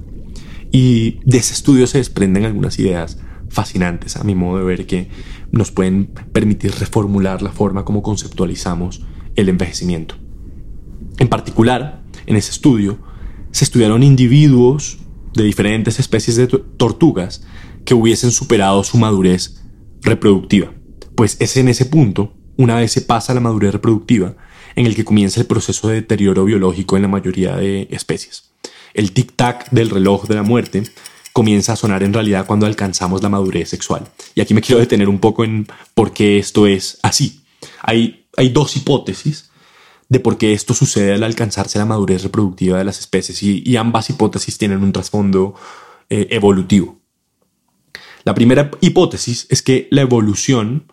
Y 0.71 1.19
de 1.25 1.37
ese 1.37 1.53
estudio 1.53 1.87
se 1.87 1.97
desprenden 1.97 2.45
algunas 2.45 2.77
ideas 2.79 3.19
fascinantes 3.49 4.17
a 4.17 4.23
mi 4.23 4.35
modo 4.35 4.59
de 4.59 4.65
ver 4.65 4.85
que 4.85 5.09
nos 5.51 5.71
pueden 5.71 6.07
permitir 6.33 6.73
reformular 6.75 7.41
la 7.41 7.51
forma 7.51 7.85
como 7.85 8.01
conceptualizamos 8.01 9.05
el 9.35 9.49
envejecimiento. 9.49 10.15
En 11.17 11.29
particular, 11.29 12.03
en 12.25 12.35
ese 12.35 12.51
estudio 12.51 12.99
se 13.51 13.63
estudiaron 13.63 14.03
individuos 14.03 14.99
de 15.33 15.43
diferentes 15.43 15.99
especies 15.99 16.35
de 16.35 16.47
tortugas 16.47 17.43
que 17.85 17.93
hubiesen 17.93 18.31
superado 18.31 18.83
su 18.83 18.97
madurez 18.97 19.63
reproductiva. 20.01 20.73
Pues 21.15 21.37
es 21.39 21.57
en 21.57 21.69
ese 21.69 21.85
punto, 21.85 22.33
una 22.57 22.75
vez 22.75 22.91
se 22.91 23.01
pasa 23.01 23.33
la 23.33 23.39
madurez 23.39 23.71
reproductiva, 23.71 24.35
en 24.75 24.85
el 24.85 24.95
que 24.95 25.05
comienza 25.05 25.39
el 25.39 25.47
proceso 25.47 25.87
de 25.87 25.95
deterioro 25.95 26.45
biológico 26.45 26.95
en 26.95 27.03
la 27.03 27.07
mayoría 27.07 27.55
de 27.55 27.87
especies. 27.91 28.51
El 28.97 29.13
tic-tac 29.13 29.69
del 29.69 29.91
reloj 29.91 30.27
de 30.27 30.35
la 30.35 30.43
muerte 30.43 30.83
comienza 31.31 31.73
a 31.73 31.75
sonar 31.75 32.01
en 32.01 32.13
realidad 32.13 32.47
cuando 32.47 32.65
alcanzamos 32.65 33.21
la 33.21 33.29
madurez 33.29 33.69
sexual. 33.69 34.09
Y 34.33 34.41
aquí 34.41 34.55
me 34.55 34.61
quiero 34.61 34.79
detener 34.79 35.07
un 35.07 35.19
poco 35.19 35.43
en 35.43 35.67
por 35.93 36.11
qué 36.11 36.39
esto 36.39 36.65
es 36.65 36.97
así. 37.03 37.43
Hay, 37.83 38.25
hay 38.35 38.49
dos 38.49 38.75
hipótesis 38.75 39.51
de 40.09 40.19
por 40.19 40.39
qué 40.39 40.53
esto 40.53 40.73
sucede 40.73 41.13
al 41.13 41.21
alcanzarse 41.21 41.77
la 41.77 41.85
madurez 41.85 42.23
reproductiva 42.23 42.79
de 42.79 42.85
las 42.85 42.99
especies 42.99 43.43
y, 43.43 43.77
ambas 43.77 44.09
hipótesis 44.09 44.57
tienen 44.57 44.81
un 44.81 44.91
trasfondo 44.91 45.53
eh, 46.09 46.27
evolutivo. 46.31 46.99
La 48.23 48.33
primera 48.33 48.71
hipótesis 48.81 49.45
es 49.49 49.61
que 49.61 49.87
la 49.91 50.01
evolución 50.01 50.91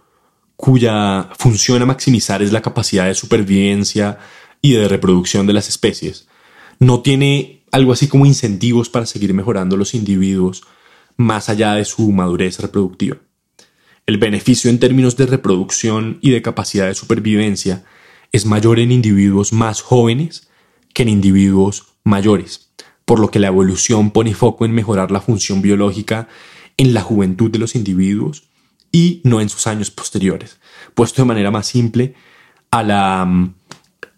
cuya 0.57 1.31
función 1.39 1.81
a 1.81 1.87
maximizar 1.87 2.43
es 2.43 2.53
la 2.53 2.61
capacidad 2.61 3.07
de 3.07 3.15
supervivencia 3.15 4.19
y 4.61 4.75
de 4.75 4.89
reproducción 4.89 5.47
de 5.47 5.53
las 5.55 5.69
especies, 5.69 6.29
no 6.79 7.01
tiene 7.01 7.64
algo 7.75 7.93
así 7.93 8.07
como 8.07 8.25
incentivos 8.25 8.89
para 8.89 9.05
seguir 9.05 9.35
mejorando 9.35 9.77
los 9.77 9.95
individuos 9.95 10.63
más 11.17 11.49
allá 11.49 11.75
de 11.75 11.85
su 11.85 12.13
madurez 12.13 12.61
reproductiva. 12.61 13.17
El 14.07 14.17
beneficio 14.19 14.71
en 14.71 14.79
términos 14.79 15.17
de 15.17 15.27
reproducción 15.27 16.19
y 16.21 16.31
de 16.31 16.41
capacidad 16.41 16.87
de 16.87 16.95
supervivencia 16.95 17.85
es 18.31 18.47
mayor 18.47 18.79
en 18.79 18.93
individuos 18.93 19.53
más 19.53 19.83
jóvenes 19.83 20.49
que 20.93 21.03
en 21.03 21.09
individuos 21.09 21.87
mayores, 22.05 22.71
por 23.05 23.19
lo 23.19 23.33
que 23.33 23.41
la 23.41 23.49
evolución 23.49 24.13
pone 24.13 24.35
foco 24.35 24.65
en 24.65 24.71
mejorar 24.71 25.11
la 25.11 25.21
función 25.21 25.61
biológica 25.61 26.29
en 26.77 26.95
la 26.95 27.01
juventud 27.01 27.51
de 27.51 27.59
los 27.59 27.75
individuos 27.75 28.45
y 28.93 29.21
no 29.25 29.41
en 29.41 29.49
sus 29.49 29.67
años 29.67 29.91
posteriores. 29.91 30.61
Puesto 30.95 31.23
de 31.23 31.27
manera 31.27 31.51
más 31.51 31.67
simple, 31.67 32.15
a 32.71 32.85
la 32.85 33.25
mm, 33.25 33.55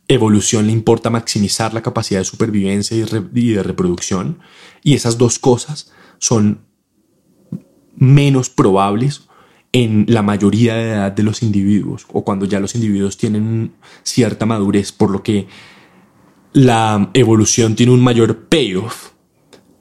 evolución 0.09 0.67
le 0.67 0.73
importa 0.73 1.11
maximizar 1.11 1.75
la 1.75 1.83
capacidad 1.83 2.21
de 2.21 2.25
supervivencia 2.25 2.97
y, 2.97 3.53
de 3.53 3.63
reproducción 3.63 4.39
y 4.83 4.95
esas 4.95 5.19
dos 5.19 5.39
cosas 5.39 5.93
son 6.19 6.61
menos 7.97 8.51
probables 8.51 9.29
en 9.73 10.07
la 10.09 10.23
mayoría 10.23 10.75
de 10.75 10.91
edad 10.91 11.13
de 11.13 11.23
los 11.23 11.43
individuos 11.43 12.07
o 12.13 12.25
cuando 12.25 12.47
ya 12.47 12.61
los 12.61 12.75
individuos 12.75 13.17
tienen 13.17 13.75
cierta 14.05 14.47
madurez, 14.47 14.93
por 14.93 15.11
lo 15.11 15.23
que 15.23 15.49
la 16.53 17.11
evolución 17.13 17.75
tiene 17.75 17.93
un 17.93 18.03
mayor 18.03 18.49
payoff 18.49 19.11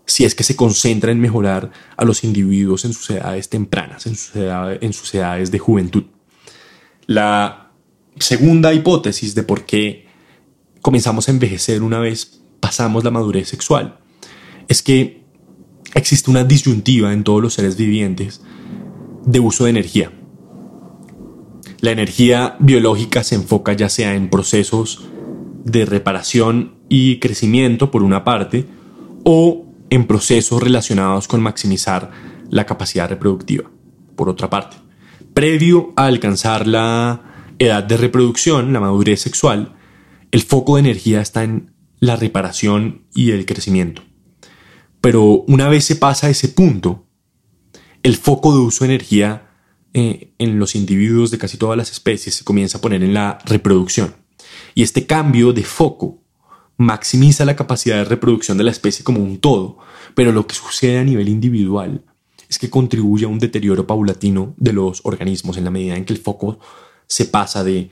si 0.07 0.23
es 0.23 0.35
que 0.35 0.43
se 0.43 0.55
concentra 0.55 1.11
en 1.11 1.19
mejorar 1.19 1.71
a 1.97 2.05
los 2.05 2.23
individuos 2.23 2.85
en 2.85 2.93
sus 2.93 3.09
edades 3.09 3.49
tempranas, 3.49 4.05
en 4.05 4.15
sus 4.15 4.35
edades, 4.35 4.79
en 4.81 4.93
sus 4.93 5.13
edades 5.15 5.49
de 5.49 5.59
juventud. 5.59 6.03
La 7.07 7.71
segunda 8.19 8.73
hipótesis 8.73 9.33
de 9.33 9.43
por 9.43 9.65
qué 9.65 10.04
comenzamos 10.85 11.27
a 11.27 11.31
envejecer 11.31 11.81
una 11.81 11.97
vez 11.97 12.43
pasamos 12.59 13.03
la 13.03 13.09
madurez 13.09 13.49
sexual 13.49 13.97
es 14.67 14.83
que 14.83 15.23
existe 15.95 16.29
una 16.29 16.43
disyuntiva 16.43 17.11
en 17.11 17.23
todos 17.23 17.41
los 17.41 17.55
seres 17.55 17.75
vivientes 17.75 18.43
de 19.25 19.39
uso 19.39 19.63
de 19.63 19.71
energía. 19.71 20.11
La 21.79 21.89
energía 21.89 22.55
biológica 22.59 23.23
se 23.23 23.33
enfoca 23.33 23.73
ya 23.73 23.89
sea 23.89 24.13
en 24.13 24.29
procesos 24.29 25.07
de 25.63 25.87
reparación 25.87 26.75
y 26.87 27.17
crecimiento 27.17 27.89
por 27.89 28.03
una 28.03 28.23
parte 28.23 28.67
o 29.23 29.65
en 29.89 30.05
procesos 30.05 30.61
relacionados 30.61 31.27
con 31.27 31.41
maximizar 31.41 32.11
la 32.51 32.67
capacidad 32.67 33.09
reproductiva 33.09 33.71
por 34.15 34.29
otra 34.29 34.51
parte. 34.51 34.77
Previo 35.33 35.93
a 35.95 36.05
alcanzar 36.05 36.67
la 36.67 37.55
edad 37.57 37.83
de 37.83 37.97
reproducción, 37.97 38.71
la 38.71 38.79
madurez 38.79 39.19
sexual, 39.19 39.71
el 40.31 40.41
foco 40.41 40.75
de 40.75 40.81
energía 40.81 41.21
está 41.21 41.43
en 41.43 41.73
la 41.99 42.15
reparación 42.15 43.05
y 43.13 43.31
el 43.31 43.45
crecimiento. 43.45 44.03
Pero 45.01 45.43
una 45.47 45.69
vez 45.69 45.85
se 45.85 45.95
pasa 45.95 46.27
a 46.27 46.29
ese 46.29 46.49
punto, 46.49 47.05
el 48.03 48.15
foco 48.15 48.53
de 48.53 48.59
uso 48.59 48.83
de 48.83 48.91
energía 48.93 49.49
eh, 49.93 50.33
en 50.37 50.59
los 50.59 50.75
individuos 50.75 51.31
de 51.31 51.37
casi 51.37 51.57
todas 51.57 51.77
las 51.77 51.91
especies 51.91 52.35
se 52.35 52.43
comienza 52.43 52.77
a 52.77 52.81
poner 52.81 53.03
en 53.03 53.13
la 53.13 53.39
reproducción. 53.45 54.15
Y 54.73 54.83
este 54.83 55.05
cambio 55.05 55.53
de 55.53 55.63
foco 55.63 56.21
maximiza 56.77 57.45
la 57.45 57.55
capacidad 57.55 57.97
de 57.97 58.05
reproducción 58.05 58.57
de 58.57 58.65
la 58.65 58.71
especie 58.71 59.05
como 59.05 59.21
un 59.21 59.39
todo, 59.39 59.77
pero 60.13 60.31
lo 60.31 60.45
que 60.47 60.55
sucede 60.55 60.99
a 60.99 61.03
nivel 61.03 61.29
individual 61.29 62.03
es 62.49 62.59
que 62.59 62.69
contribuye 62.69 63.25
a 63.25 63.29
un 63.29 63.39
deterioro 63.39 63.87
paulatino 63.87 64.53
de 64.57 64.73
los 64.73 65.01
organismos 65.03 65.57
en 65.57 65.63
la 65.63 65.71
medida 65.71 65.95
en 65.95 66.05
que 66.05 66.13
el 66.13 66.19
foco 66.19 66.59
se 67.07 67.25
pasa 67.25 67.63
de 67.63 67.89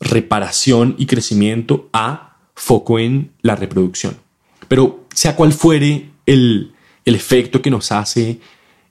reparación 0.00 0.94
y 0.98 1.06
crecimiento 1.06 1.88
a 1.92 2.36
foco 2.54 2.98
en 2.98 3.32
la 3.42 3.56
reproducción. 3.56 4.16
Pero 4.68 5.06
sea 5.14 5.36
cual 5.36 5.52
fuere 5.52 6.10
el, 6.26 6.72
el 7.04 7.14
efecto 7.14 7.62
que 7.62 7.70
nos 7.70 7.92
hace 7.92 8.40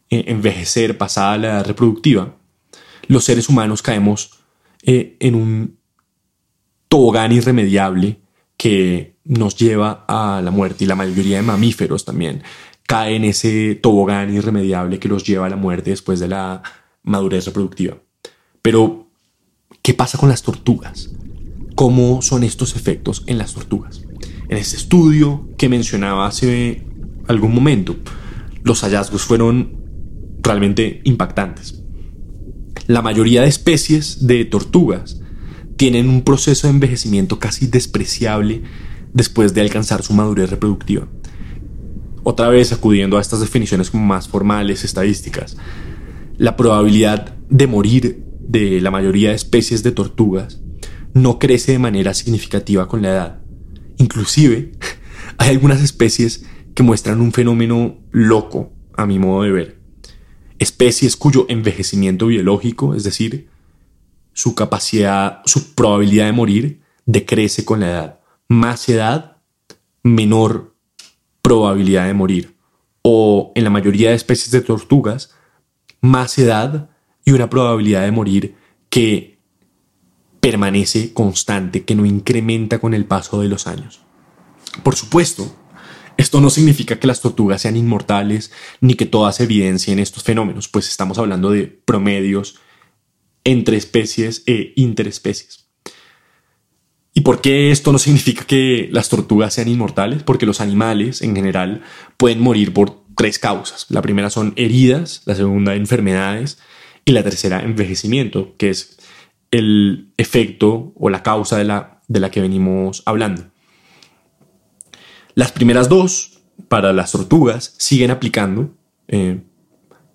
eh, 0.10 0.24
envejecer 0.28 0.98
pasada 0.98 1.38
la 1.38 1.48
edad 1.48 1.68
reproductiva, 1.68 2.36
los 3.08 3.24
seres 3.24 3.50
humanos 3.50 3.82
caemos 3.82 4.32
eh, 4.84 5.16
en 5.20 5.36
un 5.36 5.78
tobogán 6.88 7.32
irremediable 7.32 8.20
que 8.58 9.16
nos 9.26 9.56
lleva 9.56 10.06
a 10.08 10.42
la 10.42 10.52
muerte 10.52 10.84
y 10.84 10.88
la 10.88 10.96
mayoría 10.96 11.38
de 11.38 11.44
mamíferos 11.44 12.06
también 12.06 12.44
caen 12.88 13.24
en 13.24 13.30
ese 13.32 13.76
tobogán 13.76 14.34
irremediable 14.34 14.98
que 14.98 15.10
los 15.10 15.26
lleva 15.26 15.46
a 15.46 15.50
la 15.50 15.58
muerte 15.58 15.90
después 15.90 16.20
de 16.20 16.30
la 16.30 16.64
madurez 17.04 17.46
reproductiva. 17.46 17.98
Pero, 18.62 19.07
¿qué 19.88 19.94
pasa 19.94 20.18
con 20.18 20.28
las 20.28 20.42
tortugas? 20.42 21.12
¿Cómo 21.74 22.22
son 22.22 22.44
estos 22.44 22.76
efectos 22.76 23.24
en 23.26 23.38
las 23.38 23.54
tortugas? 23.54 24.02
En 24.50 24.58
este 24.58 24.76
estudio 24.76 25.48
que 25.58 25.70
mencionaba 25.70 26.28
hace 26.28 26.86
algún 27.30 27.56
momento, 27.56 27.96
los 28.64 28.82
hallazgos 28.82 29.22
fueron 29.22 29.78
realmente 30.44 31.00
impactantes. 31.06 31.86
La 32.88 33.02
mayoría 33.02 33.44
de 33.44 33.48
especies 33.48 34.28
de 34.28 34.44
tortugas 34.44 35.22
tienen 35.78 36.10
un 36.10 36.24
proceso 36.24 36.68
de 36.68 36.74
envejecimiento 36.74 37.40
casi 37.40 37.68
despreciable 37.68 38.64
después 39.14 39.54
de 39.54 39.62
alcanzar 39.62 40.04
su 40.04 40.12
madurez 40.12 40.50
reproductiva. 40.50 41.08
Otra 42.24 42.50
vez 42.50 42.74
acudiendo 42.74 43.18
a 43.18 43.22
estas 43.22 43.40
definiciones 43.40 43.94
más 43.94 44.28
formales, 44.28 44.84
estadísticas, 44.84 45.56
la 46.38 46.58
probabilidad 46.58 47.38
de 47.50 47.68
morir 47.68 48.27
de 48.48 48.82
la 48.82 48.92
mayoría 48.92 49.30
de 49.30 49.36
especies 49.36 49.84
de 49.84 49.92
tortugas 49.92 50.62
no 51.14 51.40
crece 51.40 51.74
de 51.74 51.80
manera 51.80 52.14
significativa 52.14 52.88
con 52.88 53.02
la 53.02 53.10
edad. 53.10 53.42
Inclusive, 53.98 54.72
hay 55.38 55.50
algunas 55.50 55.82
especies 55.82 56.46
que 56.74 56.84
muestran 56.84 57.22
un 57.22 57.32
fenómeno 57.32 57.98
loco, 58.12 58.72
a 58.96 59.06
mi 59.06 59.20
modo 59.20 59.44
de 59.44 59.52
ver 59.52 59.78
especies 60.60 61.16
cuyo 61.16 61.46
envejecimiento 61.50 62.28
biológico, 62.28 62.96
es 62.96 63.04
decir, 63.04 63.50
su 64.34 64.56
capacidad, 64.56 65.42
su 65.46 65.74
probabilidad 65.74 66.26
de 66.26 66.32
morir 66.32 66.82
decrece 67.06 67.66
con 67.66 67.80
la 67.80 67.90
edad. 67.90 68.20
Más 68.48 68.88
edad, 68.90 69.38
menor 70.04 70.76
probabilidad 71.42 72.08
de 72.08 72.14
morir. 72.14 72.58
O 73.02 73.52
en 73.56 73.64
la 73.64 73.70
mayoría 73.70 74.10
de 74.10 74.16
especies 74.16 74.52
de 74.52 74.62
tortugas, 74.62 75.34
más 76.02 76.38
edad 76.38 76.90
y 77.28 77.32
una 77.34 77.50
probabilidad 77.50 78.04
de 78.04 78.12
morir 78.12 78.56
que 78.90 79.38
permanece 80.40 81.12
constante, 81.12 81.84
que 81.84 81.94
no 81.94 82.06
incrementa 82.06 82.80
con 82.80 82.94
el 82.94 83.04
paso 83.04 83.42
de 83.42 83.50
los 83.50 83.68
años. 83.68 84.00
Por 84.82 84.96
supuesto, 84.96 85.54
esto 86.16 86.40
no 86.40 86.50
significa 86.50 87.02
que 87.02 87.08
las 87.08 87.20
tortugas 87.20 87.64
sean 87.64 87.76
inmortales 87.76 88.54
ni 88.80 88.94
que 88.94 89.06
todas 89.06 89.42
evidencien 89.42 90.00
estos 90.00 90.24
fenómenos, 90.24 90.70
pues 90.70 90.88
estamos 90.88 91.18
hablando 91.18 91.52
de 91.52 91.68
promedios 91.68 92.60
entre 93.44 93.76
especies 93.76 94.44
e 94.46 94.72
interespecies. 94.78 95.68
¿Y 97.14 97.22
por 97.22 97.42
qué 97.42 97.72
esto 97.72 97.92
no 97.92 98.00
significa 98.00 98.46
que 98.46 98.88
las 98.90 99.10
tortugas 99.10 99.54
sean 99.54 99.68
inmortales? 99.68 100.24
Porque 100.24 100.46
los 100.46 100.62
animales 100.62 101.22
en 101.22 101.36
general 101.36 101.82
pueden 102.16 102.40
morir 102.40 102.72
por 102.72 103.02
tres 103.18 103.38
causas. 103.38 103.88
La 103.90 104.02
primera 104.02 104.30
son 104.30 104.54
heridas, 104.56 105.24
la 105.26 105.36
segunda 105.36 105.76
enfermedades 105.76 106.58
y 107.08 107.14
la 107.14 107.24
tercera 107.24 107.62
envejecimiento, 107.62 108.54
que 108.58 108.70
es 108.70 108.98
el 109.50 110.10
efecto 110.18 110.92
o 110.98 111.10
la 111.10 111.24
causa 111.24 111.58
de 111.58 111.64
la, 111.64 112.02
de 112.10 112.20
la 112.20 112.30
que 112.30 112.42
venimos 112.42 113.02
hablando. 113.06 113.46
Las 115.34 115.54
primeras 115.54 115.88
dos, 115.88 116.42
para 116.68 116.92
las 116.92 117.14
tortugas, 117.14 117.76
siguen 117.78 118.12
aplicando, 118.12 118.76
eh, 119.08 119.40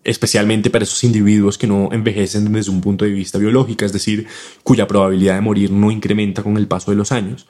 especialmente 0.05 0.69
para 0.69 0.85
esos 0.85 1.03
individuos 1.03 1.57
que 1.57 1.67
no 1.67 1.89
envejecen 1.93 2.53
desde 2.53 2.71
un 2.71 2.83
punto 2.83 3.07
de 3.07 3.13
vista 3.13 3.39
biológico, 3.39 3.87
es 3.87 3.95
decir, 3.95 4.27
cuya 4.63 4.87
probabilidad 4.87 5.37
de 5.37 5.41
morir 5.41 5.71
no 5.71 5.91
incrementa 5.91 6.43
con 6.43 6.59
el 6.59 6.69
paso 6.69 6.91
de 6.91 6.99
los 6.99 7.11
años. 7.11 7.49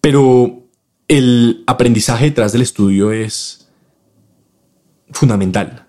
Pero 0.00 0.68
el 1.08 1.64
aprendizaje 1.66 2.26
detrás 2.26 2.52
del 2.52 2.62
estudio 2.62 3.10
es 3.10 3.72
fundamental, 5.10 5.85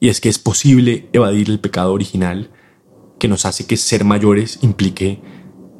y 0.00 0.08
es 0.08 0.20
que 0.20 0.28
es 0.28 0.38
posible 0.38 1.08
evadir 1.12 1.50
el 1.50 1.60
pecado 1.60 1.92
original 1.92 2.50
que 3.18 3.28
nos 3.28 3.44
hace 3.44 3.66
que 3.66 3.76
ser 3.76 4.04
mayores 4.04 4.60
implique 4.62 5.20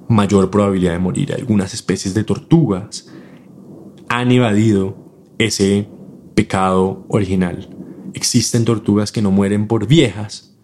mayor 0.09 0.51
probabilidad 0.51 0.93
de 0.93 0.99
morir. 0.99 1.33
Algunas 1.35 1.75
especies 1.75 2.15
de 2.15 2.25
tortugas 2.25 3.13
han 4.09 4.33
evadido 4.33 4.97
ese 5.39 5.89
pecado 6.35 7.05
original. 7.09 7.69
Existen 8.15 8.65
tortugas 8.65 9.13
que 9.13 9.23
no 9.23 9.31
mueren 9.31 9.69
por 9.69 9.87
viejas, 9.87 10.57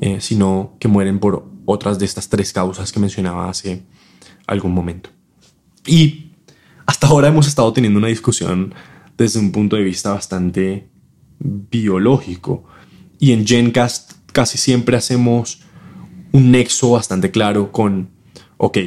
eh, 0.00 0.20
sino 0.20 0.76
que 0.78 0.88
mueren 0.88 1.18
por 1.18 1.46
otras 1.66 1.98
de 1.98 2.06
estas 2.06 2.28
tres 2.28 2.52
causas 2.52 2.92
que 2.92 3.00
mencionaba 3.00 3.48
hace 3.48 3.84
algún 4.46 4.72
momento. 4.72 5.10
Y 5.86 6.32
hasta 6.86 7.06
ahora 7.08 7.28
hemos 7.28 7.46
estado 7.46 7.72
teniendo 7.72 7.98
una 7.98 8.08
discusión 8.08 8.74
desde 9.16 9.40
un 9.40 9.52
punto 9.52 9.76
de 9.76 9.82
vista 9.82 10.12
bastante 10.12 10.88
biológico. 11.38 12.64
Y 13.18 13.32
en 13.32 13.46
GenCast 13.46 14.12
casi 14.32 14.58
siempre 14.58 14.96
hacemos 14.96 15.60
un 16.32 16.50
nexo 16.50 16.90
bastante 16.90 17.30
claro 17.30 17.70
con, 17.70 18.10
ok, 18.56 18.78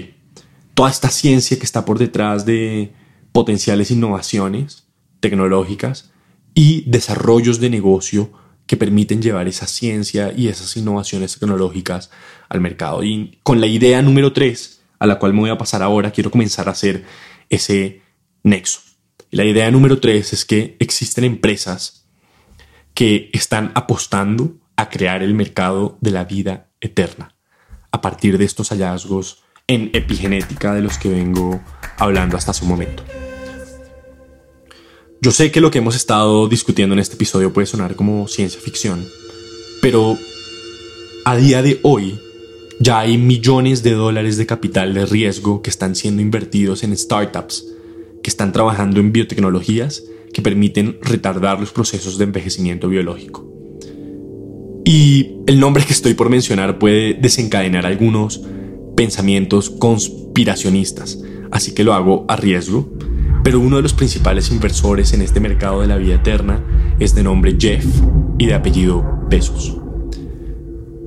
toda 0.73 0.89
esta 0.89 1.09
ciencia 1.09 1.57
que 1.57 1.65
está 1.65 1.85
por 1.85 1.97
detrás 1.97 2.45
de 2.45 2.93
potenciales 3.31 3.89
innovaciones 3.91 4.87
tecnológicas 5.19 6.11
y 6.53 6.83
desarrollos 6.89 7.59
de 7.59 7.69
negocio 7.69 8.31
que 8.65 8.77
permiten 8.77 9.21
llevar 9.21 9.47
esa 9.47 9.65
ciencia 9.65 10.33
y 10.35 10.49
esas 10.49 10.75
innovaciones 10.75 11.39
tecnológicas 11.39 12.11
al 12.49 12.61
mercado. 12.61 13.03
Y 13.03 13.39
con 13.43 13.61
la 13.61 13.67
idea 13.67 14.01
número 14.01 14.33
tres, 14.33 14.81
a 14.99 15.07
la 15.07 15.17
cual 15.17 15.33
me 15.33 15.39
voy 15.39 15.49
a 15.49 15.57
pasar 15.57 15.81
ahora, 15.81 16.11
quiero 16.11 16.31
comenzar 16.31 16.67
a 16.67 16.71
hacer 16.71 17.05
ese 17.49 18.01
nexo. 18.43 18.81
la 19.31 19.45
idea 19.45 19.71
número 19.71 19.99
tres 19.99 20.33
es 20.33 20.45
que 20.45 20.75
existen 20.79 21.23
empresas 21.23 22.06
que 22.97 23.29
están 23.31 23.71
apostando 23.75 24.57
a 24.75 24.89
crear 24.89 25.21
el 25.21 25.35
mercado 25.35 25.99
de 26.01 26.09
la 26.09 26.23
vida 26.23 26.71
eterna 26.81 27.35
a 27.91 28.01
partir 28.01 28.39
de 28.39 28.45
estos 28.45 28.69
hallazgos 28.69 29.43
en 29.67 29.91
epigenética 29.93 30.73
de 30.73 30.81
los 30.81 30.97
que 30.97 31.09
vengo 31.09 31.61
hablando 31.99 32.37
hasta 32.37 32.53
su 32.53 32.65
momento. 32.65 33.03
Yo 35.21 35.29
sé 35.29 35.51
que 35.51 35.61
lo 35.61 35.69
que 35.69 35.77
hemos 35.77 35.95
estado 35.95 36.47
discutiendo 36.47 36.93
en 36.93 36.99
este 36.99 37.13
episodio 37.13 37.53
puede 37.53 37.67
sonar 37.67 37.95
como 37.95 38.27
ciencia 38.27 38.59
ficción, 38.59 39.05
pero 39.79 40.17
a 41.23 41.35
día 41.35 41.61
de 41.61 41.79
hoy 41.83 42.19
ya 42.79 42.97
hay 42.97 43.19
millones 43.19 43.83
de 43.83 43.91
dólares 43.91 44.37
de 44.37 44.47
capital 44.47 44.95
de 44.95 45.05
riesgo 45.05 45.61
que 45.61 45.69
están 45.69 45.93
siendo 45.93 46.23
invertidos 46.23 46.81
en 46.81 46.97
startups 46.97 47.63
que 48.23 48.31
están 48.31 48.51
trabajando 48.51 48.99
en 48.99 49.11
biotecnologías 49.11 50.01
que 50.33 50.41
permiten 50.41 50.97
retardar 51.01 51.59
los 51.59 51.71
procesos 51.71 52.17
de 52.17 52.25
envejecimiento 52.25 52.89
biológico. 52.89 53.45
Y 54.85 55.37
el 55.47 55.59
nombre 55.59 55.83
que 55.83 55.93
estoy 55.93 56.13
por 56.13 56.29
mencionar 56.29 56.79
puede 56.79 57.13
desencadenar 57.13 57.85
algunos 57.85 58.41
pensamientos 58.95 59.69
conspiracionistas, 59.69 61.19
así 61.51 61.73
que 61.73 61.83
lo 61.83 61.93
hago 61.93 62.25
a 62.27 62.35
riesgo 62.35 62.91
pero 63.47 63.61
uno 63.61 63.77
de 63.77 63.81
los 63.81 63.93
principales 63.93 64.51
inversores 64.51 65.13
en 65.13 65.21
este 65.21 65.39
mercado 65.39 65.79
de 65.79 65.87
la 65.87 65.95
vida 65.95 66.15
eterna 66.15 66.61
es 66.99 67.15
de 67.15 67.23
nombre 67.23 67.55
Jeff 67.57 67.85
y 68.37 68.45
de 68.45 68.53
apellido 68.53 69.05
Bezos. 69.29 69.77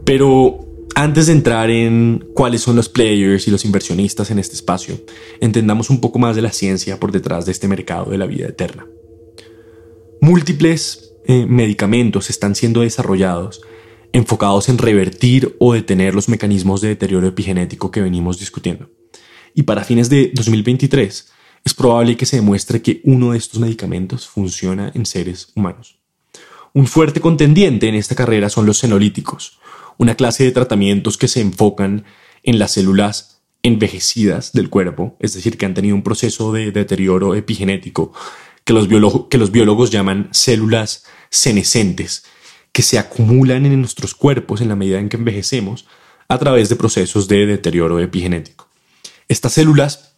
Pero 0.06 0.66
antes 0.94 1.26
de 1.26 1.35
entrar 1.35 1.68
en 1.68 2.24
cuáles 2.33 2.62
son 2.62 2.76
los 2.76 2.88
players 2.88 3.46
y 3.46 3.50
los 3.50 3.66
inversionistas 3.66 4.30
en 4.30 4.38
este 4.38 4.54
espacio, 4.54 4.98
entendamos 5.42 5.90
un 5.90 6.00
poco 6.00 6.18
más 6.18 6.35
de 6.35 6.40
la 6.40 6.50
ciencia 6.50 6.98
por 6.98 7.12
detrás 7.12 7.44
de 7.44 7.52
este 7.52 7.68
mercado 7.68 8.11
de 8.11 8.16
la 8.16 8.24
vida 8.24 8.48
eterna. 8.48 8.87
Múltiples 10.20 11.14
eh, 11.26 11.46
medicamentos 11.46 12.28
están 12.28 12.54
siendo 12.54 12.83
desarrollados 12.83 13.62
enfocados 14.12 14.68
en 14.68 14.76
revertir 14.76 15.56
o 15.61 15.72
detener 15.72 16.14
los 16.14 16.28
mecanismos 16.28 16.80
de 16.80 16.88
deterioro 16.88 17.26
epigenético 17.26 17.90
que 17.90 18.02
venimos 18.02 18.38
discutiendo. 18.38 18.90
Y 19.54 19.62
para 19.62 19.85
fines 19.85 20.11
de 20.11 20.30
2023, 20.35 21.33
es 21.64 21.74
probable 21.74 22.16
que 22.16 22.26
se 22.26 22.37
demuestre 22.37 22.83
que 22.83 23.00
uno 23.04 23.33
de 23.33 23.38
estos 23.38 23.61
medicamentos 23.61 24.28
funciona 24.28 24.92
en 24.94 25.06
seres 25.06 25.52
humanos. 25.54 26.00
Un 26.74 26.87
fuerte 26.87 27.20
contendiente 27.20 27.88
en 27.88 27.94
esta 27.94 28.14
carrera 28.14 28.48
son 28.50 28.66
los 28.66 28.78
senolíticos, 28.78 29.59
una 29.96 30.16
clase 30.16 30.44
de 30.44 30.52
tratamientos 30.52 31.16
que 31.16 31.28
se 31.28 31.40
enfocan 31.40 32.04
en 32.42 32.59
las 32.59 32.72
células 32.72 33.42
envejecidas 33.62 34.52
del 34.52 34.70
cuerpo, 34.70 35.16
es 35.20 35.35
decir, 35.35 35.59
que 35.59 35.66
han 35.66 35.74
tenido 35.74 35.94
un 35.94 36.02
proceso 36.02 36.52
de 36.52 36.72
deterioro 36.72 37.35
epigenético 37.35 38.12
que 38.70 39.38
los, 39.38 39.50
biólogos 39.50 39.90
llaman 39.90 40.28
células 40.30 41.04
senescentes, 41.28 42.24
que 42.70 42.83
se 42.83 43.00
acumulan 43.00 43.66
en 43.66 43.80
nuestros 43.80 44.14
cuerpos 44.14 44.61
en 44.61 44.68
la 44.68 44.76
medida 44.76 45.00
en 45.00 45.09
que 45.09 45.16
envejecemos 45.16 45.87
a 46.28 46.38
través 46.38 46.68
de 46.68 46.76
procesos 46.76 47.26
de 47.26 47.46
deterioro 47.46 47.98
epigenético. 47.98 48.68
Estas 49.28 49.54
células 49.54 50.14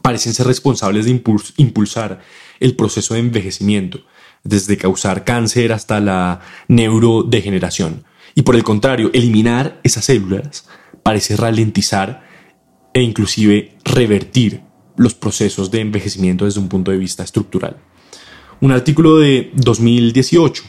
parecen 0.00 0.32
ser 0.32 0.46
responsables 0.46 1.06
de 1.06 1.20
impulsar 1.56 2.20
el 2.60 2.76
proceso 2.76 3.14
de 3.14 3.20
envejecimiento, 3.20 4.04
desde 4.44 4.76
causar 4.76 5.24
cáncer 5.24 5.72
hasta 5.72 5.98
la 5.98 6.40
neurodegeneración. 6.68 8.04
Y 8.36 8.42
por 8.42 8.54
el 8.54 8.62
contrario, 8.62 9.10
eliminar 9.12 9.80
esas 9.82 10.04
células 10.04 10.68
parece 11.02 11.36
ralentizar 11.36 12.22
e 12.94 13.02
inclusive 13.02 13.76
revertir 13.84 14.62
los 14.96 15.14
procesos 15.14 15.72
de 15.72 15.80
envejecimiento 15.80 16.44
desde 16.44 16.60
un 16.60 16.68
punto 16.68 16.92
de 16.92 16.98
vista 16.98 17.24
estructural. 17.24 17.87
Un 18.60 18.72
artículo 18.72 19.18
de 19.18 19.52
2018 19.54 20.64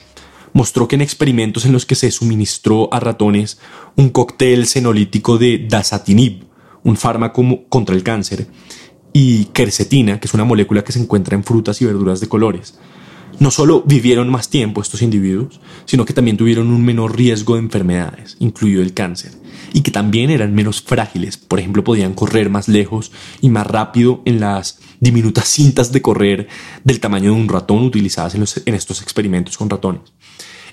mostró 0.53 0.87
que 0.87 0.95
en 0.95 1.01
experimentos 1.01 1.65
en 1.65 1.71
los 1.71 1.87
que 1.87 1.95
se 1.95 2.11
suministró 2.11 2.93
a 2.93 2.99
ratones 2.99 3.59
un 3.95 4.09
cóctel 4.09 4.67
senolítico 4.67 5.39
de 5.39 5.65
dasatinib, 5.67 6.43
un 6.83 6.97
fármaco 6.97 7.43
contra 7.67 7.95
el 7.95 8.03
cáncer, 8.03 8.47
y 9.11 9.45
quercetina, 9.45 10.19
que 10.19 10.27
es 10.27 10.35
una 10.35 10.43
molécula 10.43 10.83
que 10.83 10.91
se 10.91 10.99
encuentra 10.99 11.35
en 11.35 11.43
frutas 11.43 11.81
y 11.81 11.85
verduras 11.85 12.19
de 12.19 12.27
colores. 12.27 12.77
No 13.39 13.51
solo 13.51 13.83
vivieron 13.85 14.29
más 14.29 14.49
tiempo 14.49 14.81
estos 14.81 15.01
individuos, 15.01 15.61
sino 15.85 16.03
que 16.03 16.13
también 16.13 16.35
tuvieron 16.35 16.67
un 16.71 16.83
menor 16.83 17.15
riesgo 17.15 17.53
de 17.53 17.61
enfermedades, 17.61 18.35
incluido 18.39 18.81
el 18.81 18.93
cáncer, 18.93 19.31
y 19.73 19.81
que 19.81 19.91
también 19.91 20.29
eran 20.29 20.53
menos 20.53 20.81
frágiles, 20.81 21.37
por 21.37 21.59
ejemplo, 21.59 21.85
podían 21.85 22.13
correr 22.13 22.49
más 22.49 22.67
lejos 22.67 23.13
y 23.39 23.49
más 23.49 23.65
rápido 23.65 24.21
en 24.25 24.41
las 24.41 24.79
diminutas 24.99 25.47
cintas 25.47 25.93
de 25.93 26.01
correr 26.01 26.49
del 26.83 26.99
tamaño 26.99 27.33
de 27.33 27.39
un 27.39 27.47
ratón 27.47 27.83
utilizadas 27.83 28.35
en, 28.35 28.73
estos 28.75 29.01
experimentos 29.01 29.57
con 29.57 29.69
ratones. 29.69 30.13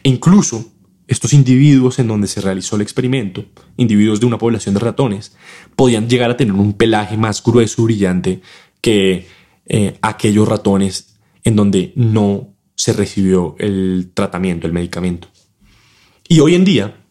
E 0.03 0.09
incluso 0.09 0.65
estos 1.07 1.33
individuos 1.33 2.01
en 2.01 2.09
donde 2.09 2.27
se 2.27 2.41
realizó 2.41 2.75
el 2.75 2.83
experimento, 2.83 3.45
individuos 3.77 4.19
de 4.19 4.27
una 4.27 4.39
población 4.39 4.75
de 4.75 4.81
ratones, 4.81 5.37
podían 5.77 6.09
llegar 6.09 6.33
a 6.33 6.37
tener 6.37 6.55
un 6.55 6.73
pelaje 6.73 7.17
más 7.17 7.45
grueso 7.45 7.83
y 7.83 7.85
brillante 7.85 8.41
que 8.81 9.29
eh, 9.67 9.99
aquellos 10.03 10.49
ratones 10.49 11.17
en 11.45 11.55
donde 11.55 11.93
no 11.95 12.56
se 12.87 12.93
recibió 12.93 13.57
el 13.59 14.13
tratamiento, 14.15 14.69
el 14.69 14.73
medicamento. 14.73 15.27
Y 16.29 16.39
hoy 16.39 16.55
en 16.55 16.65
día 16.65 17.05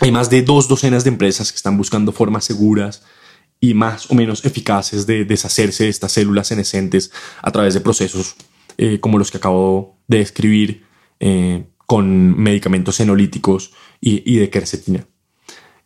hay 0.00 0.12
más 0.12 0.28
de 0.28 0.42
dos 0.42 0.68
docenas 0.68 1.02
de 1.02 1.08
empresas 1.08 1.50
que 1.50 1.56
están 1.56 1.78
buscando 1.78 2.12
formas 2.12 2.44
seguras 2.44 3.02
y 3.58 3.72
más 3.72 4.10
o 4.10 4.14
menos 4.14 4.44
eficaces 4.44 5.06
de 5.06 5.24
deshacerse 5.24 5.84
de 5.84 5.88
estas 5.88 6.12
células 6.12 6.48
senescentes 6.48 7.10
a 7.40 7.50
través 7.50 7.72
de 7.72 7.80
procesos 7.80 8.36
eh, 8.76 9.00
como 9.00 9.16
los 9.16 9.30
que 9.30 9.38
acabo 9.38 9.98
de 10.08 10.18
describir 10.18 10.84
eh, 11.20 11.68
con 11.86 12.38
medicamentos 12.38 12.96
senolíticos 12.96 13.72
y, 14.02 14.36
de 14.36 14.50
quercetina. 14.50 15.06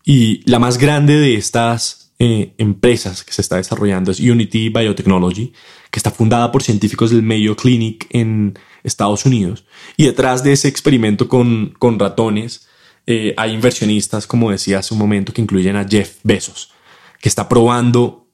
Y 0.05 0.43
la 0.51 0.59
más 0.59 0.79
grande 0.79 1.17
de 1.17 1.37
estas 1.37 2.13
eh, 2.19 2.55
empresas 2.59 3.23
que 3.23 3.33
se 3.33 3.43
está 3.43 3.55
desarrollando 3.55 4.11
es 4.11 4.19
Unity 4.19 4.71
Biotechnology, 4.71 5.53
está 5.99 6.11
fundada 6.11 6.51
por 6.51 6.63
científicos 6.63 7.11
del 7.11 7.23
Mayo 7.23 7.57
Clinic 7.57 8.07
en 8.11 8.59
Estados 8.83 9.27
Unidos. 9.27 9.65
Y 9.97 10.07
detrás 10.07 10.43
de 10.43 10.53
ese 10.53 10.69
experimento 10.69 11.29
con, 11.29 11.75
con 11.79 11.99
ratones 11.99 12.67
hay 13.37 13.55
inversionistas, 13.55 14.27
como 14.27 14.51
decía 14.51 14.81
hace 14.81 14.93
un 14.93 15.01
momento, 15.01 15.33
que 15.33 15.41
incluyen 15.41 15.77
a 15.77 15.89
Jeff 15.89 16.19
Bezos, 16.25 16.73
que 17.23 17.31
está 17.31 17.49
probando 17.49 18.27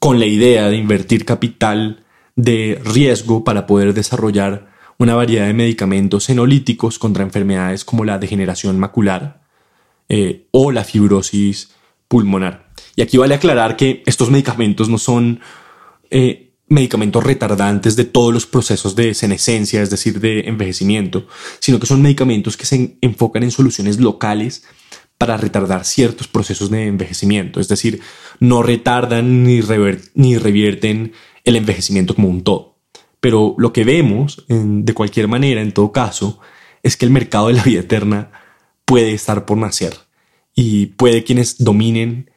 con 0.00 0.18
la 0.18 0.26
idea 0.26 0.68
de 0.68 0.76
invertir 0.76 1.24
capital 1.24 2.04
de 2.34 2.80
riesgo 2.84 3.44
para 3.44 3.66
poder 3.66 3.94
desarrollar 3.94 4.70
una 4.98 5.14
variedad 5.14 5.46
de 5.46 5.54
medicamentos 5.54 6.24
senolíticos 6.24 6.98
contra 6.98 7.22
enfermedades 7.22 7.84
como 7.84 8.04
la 8.04 8.18
degeneración 8.18 8.78
macular 8.78 9.42
eh, 10.08 10.46
o 10.50 10.72
la 10.72 10.84
fibrosis 10.84 11.74
pulmonar. 12.08 12.69
Y 12.96 13.02
aquí 13.02 13.16
vale 13.16 13.34
aclarar 13.34 13.76
que 13.76 14.02
estos 14.06 14.30
medicamentos 14.30 14.88
no 14.88 14.98
son 14.98 15.40
eh, 16.10 16.50
medicamentos 16.68 17.24
retardantes 17.24 17.96
de 17.96 18.04
todos 18.04 18.32
los 18.32 18.46
procesos 18.46 18.94
de 18.94 19.12
senescencia, 19.14 19.82
es 19.82 19.90
decir, 19.90 20.20
de 20.20 20.48
envejecimiento, 20.48 21.26
sino 21.58 21.80
que 21.80 21.86
son 21.86 22.00
medicamentos 22.00 22.56
que 22.56 22.66
se 22.66 22.96
enfocan 23.00 23.42
en 23.42 23.50
soluciones 23.50 23.98
locales 23.98 24.64
para 25.18 25.36
retardar 25.36 25.84
ciertos 25.84 26.28
procesos 26.28 26.70
de 26.70 26.86
envejecimiento, 26.86 27.60
es 27.60 27.68
decir, 27.68 28.00
no 28.38 28.62
retardan 28.62 29.44
ni, 29.44 29.60
ni 30.14 30.38
revierten 30.38 31.12
el 31.44 31.56
envejecimiento 31.56 32.14
como 32.14 32.28
un 32.28 32.42
todo. 32.42 32.78
Pero 33.20 33.54
lo 33.58 33.72
que 33.72 33.84
vemos, 33.84 34.46
de 34.48 34.94
cualquier 34.94 35.28
manera, 35.28 35.60
en 35.60 35.72
todo 35.72 35.92
caso, 35.92 36.40
es 36.82 36.96
que 36.96 37.04
el 37.04 37.10
mercado 37.10 37.48
de 37.48 37.54
la 37.54 37.62
vida 37.62 37.80
eterna 37.80 38.30
puede 38.86 39.12
estar 39.12 39.44
por 39.44 39.58
nacer 39.58 39.94
y 40.54 40.86
puede 40.86 41.24
quienes 41.24 41.58
dominen 41.58 42.29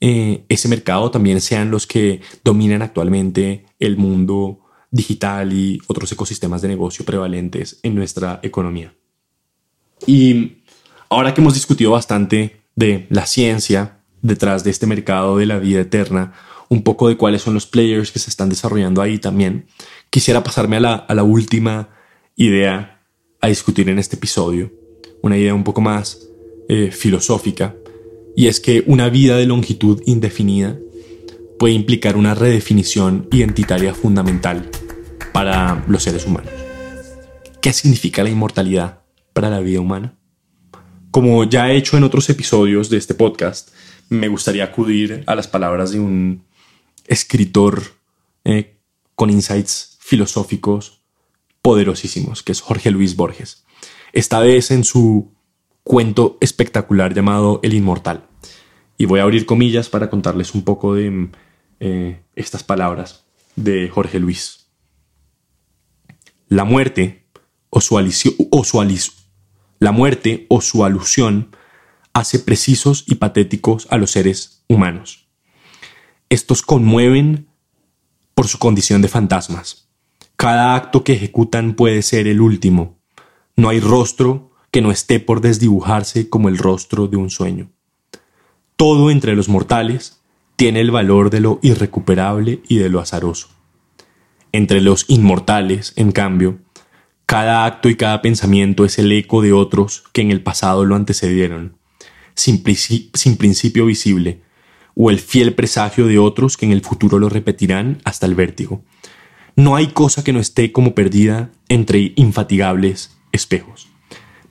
eh, 0.00 0.44
ese 0.48 0.68
mercado 0.68 1.10
también 1.10 1.40
sean 1.40 1.70
los 1.70 1.86
que 1.86 2.20
dominan 2.42 2.82
actualmente 2.82 3.66
el 3.78 3.96
mundo 3.96 4.60
digital 4.90 5.52
y 5.52 5.80
otros 5.86 6.10
ecosistemas 6.12 6.62
de 6.62 6.68
negocio 6.68 7.04
prevalentes 7.04 7.80
en 7.82 7.94
nuestra 7.94 8.40
economía. 8.42 8.94
Y 10.06 10.58
ahora 11.08 11.34
que 11.34 11.40
hemos 11.40 11.54
discutido 11.54 11.90
bastante 11.90 12.62
de 12.76 13.06
la 13.10 13.26
ciencia 13.26 14.00
detrás 14.22 14.64
de 14.64 14.70
este 14.70 14.86
mercado 14.86 15.36
de 15.36 15.46
la 15.46 15.58
vida 15.58 15.80
eterna, 15.80 16.32
un 16.68 16.82
poco 16.82 17.08
de 17.08 17.16
cuáles 17.16 17.42
son 17.42 17.54
los 17.54 17.66
players 17.66 18.10
que 18.10 18.18
se 18.18 18.30
están 18.30 18.48
desarrollando 18.48 19.02
ahí 19.02 19.18
también, 19.18 19.66
quisiera 20.10 20.42
pasarme 20.42 20.76
a 20.76 20.80
la, 21.14 21.22
última 21.22 21.90
idea 22.36 23.02
a 23.40 23.48
discutir 23.48 23.88
en 23.88 23.98
este 23.98 24.16
episodio, 24.16 24.72
una 25.22 25.36
idea 25.36 25.54
un 25.54 25.64
poco 25.64 25.80
más 25.80 26.28
eh, 26.68 26.90
filosófica, 26.90 27.74
y 28.36 28.48
es 28.48 28.60
que 28.60 28.84
una 28.86 29.08
vida 29.08 29.36
de 29.36 29.46
longitud 29.46 30.02
indefinida 30.06 30.78
puede 31.58 31.74
implicar 31.74 32.16
una 32.16 32.34
redefinición 32.34 33.28
identitaria 33.30 33.94
fundamental 33.94 34.68
para 35.32 35.84
los 35.88 36.02
seres 36.02 36.26
humanos. 36.26 36.52
¿Qué 37.60 37.72
significa 37.72 38.22
la 38.22 38.30
inmortalidad 38.30 39.02
para 39.32 39.50
la 39.50 39.60
vida 39.60 39.80
humana? 39.80 40.18
Como 41.10 41.44
ya 41.44 41.70
he 41.70 41.76
hecho 41.76 41.96
en 41.96 42.04
otros 42.04 42.28
episodios 42.28 42.90
de 42.90 42.98
este 42.98 43.14
podcast, 43.14 43.70
me 44.08 44.28
gustaría 44.28 44.64
acudir 44.64 45.22
a 45.26 45.34
las 45.34 45.48
palabras 45.48 45.92
de 45.92 46.00
un 46.00 46.44
escritor 47.06 47.82
eh, 48.44 48.78
con 49.14 49.30
insights 49.30 49.96
filosóficos 50.00 51.02
poderosísimos, 51.62 52.42
que 52.42 52.52
es 52.52 52.60
Jorge 52.60 52.90
Luis 52.90 53.16
Borges. 53.16 53.64
Esta 54.12 54.40
vez 54.40 54.70
en 54.70 54.84
su 54.84 55.33
cuento 55.84 56.38
espectacular 56.40 57.14
llamado 57.14 57.60
El 57.62 57.74
Inmortal. 57.74 58.26
Y 58.96 59.04
voy 59.04 59.20
a 59.20 59.24
abrir 59.24 59.46
comillas 59.46 59.88
para 59.88 60.10
contarles 60.10 60.54
un 60.54 60.62
poco 60.62 60.94
de 60.94 61.28
eh, 61.80 62.20
estas 62.34 62.64
palabras 62.64 63.24
de 63.54 63.88
Jorge 63.88 64.18
Luis. 64.18 64.66
La 66.48 66.64
muerte 66.64 67.26
o 67.70 67.80
su, 67.80 67.96
o 68.50 68.64
su, 68.64 69.12
la 69.78 69.92
muerte 69.92 70.46
o 70.48 70.60
su 70.60 70.84
alusión 70.84 71.54
hace 72.12 72.38
precisos 72.38 73.04
y 73.06 73.16
patéticos 73.16 73.86
a 73.90 73.98
los 73.98 74.12
seres 74.12 74.64
humanos. 74.68 75.28
Estos 76.28 76.62
conmueven 76.62 77.48
por 78.34 78.46
su 78.48 78.58
condición 78.58 79.02
de 79.02 79.08
fantasmas. 79.08 79.88
Cada 80.36 80.74
acto 80.74 81.04
que 81.04 81.14
ejecutan 81.14 81.74
puede 81.74 82.02
ser 82.02 82.26
el 82.28 82.40
último. 82.40 82.98
No 83.56 83.68
hay 83.68 83.80
rostro 83.80 84.53
que 84.74 84.82
no 84.82 84.90
esté 84.90 85.20
por 85.20 85.40
desdibujarse 85.40 86.28
como 86.28 86.48
el 86.48 86.58
rostro 86.58 87.06
de 87.06 87.16
un 87.16 87.30
sueño. 87.30 87.70
Todo 88.74 89.12
entre 89.12 89.36
los 89.36 89.48
mortales 89.48 90.20
tiene 90.56 90.80
el 90.80 90.90
valor 90.90 91.30
de 91.30 91.38
lo 91.38 91.60
irrecuperable 91.62 92.60
y 92.66 92.78
de 92.78 92.88
lo 92.88 92.98
azaroso. 92.98 93.50
Entre 94.50 94.80
los 94.80 95.04
inmortales, 95.06 95.92
en 95.94 96.10
cambio, 96.10 96.58
cada 97.24 97.66
acto 97.66 97.88
y 97.88 97.94
cada 97.94 98.20
pensamiento 98.20 98.84
es 98.84 98.98
el 98.98 99.12
eco 99.12 99.42
de 99.42 99.52
otros 99.52 100.02
que 100.12 100.22
en 100.22 100.32
el 100.32 100.42
pasado 100.42 100.84
lo 100.84 100.96
antecedieron, 100.96 101.78
sin, 102.34 102.64
principio 102.64 103.86
visible, 103.86 104.42
o 104.96 105.08
el 105.10 105.20
fiel 105.20 105.54
presagio 105.54 106.08
de 106.08 106.18
otros 106.18 106.56
que 106.56 106.66
en 106.66 106.72
el 106.72 106.80
futuro 106.80 107.20
lo 107.20 107.28
repetirán 107.28 108.00
hasta 108.02 108.26
el 108.26 108.34
vértigo. 108.34 108.82
No 109.54 109.76
hay 109.76 109.92
cosa 109.92 110.24
que 110.24 110.32
no 110.32 110.40
esté 110.40 110.72
como 110.72 110.96
perdida 110.96 111.52
entre 111.68 112.12
infatigables 112.16 113.16
espejos. 113.30 113.93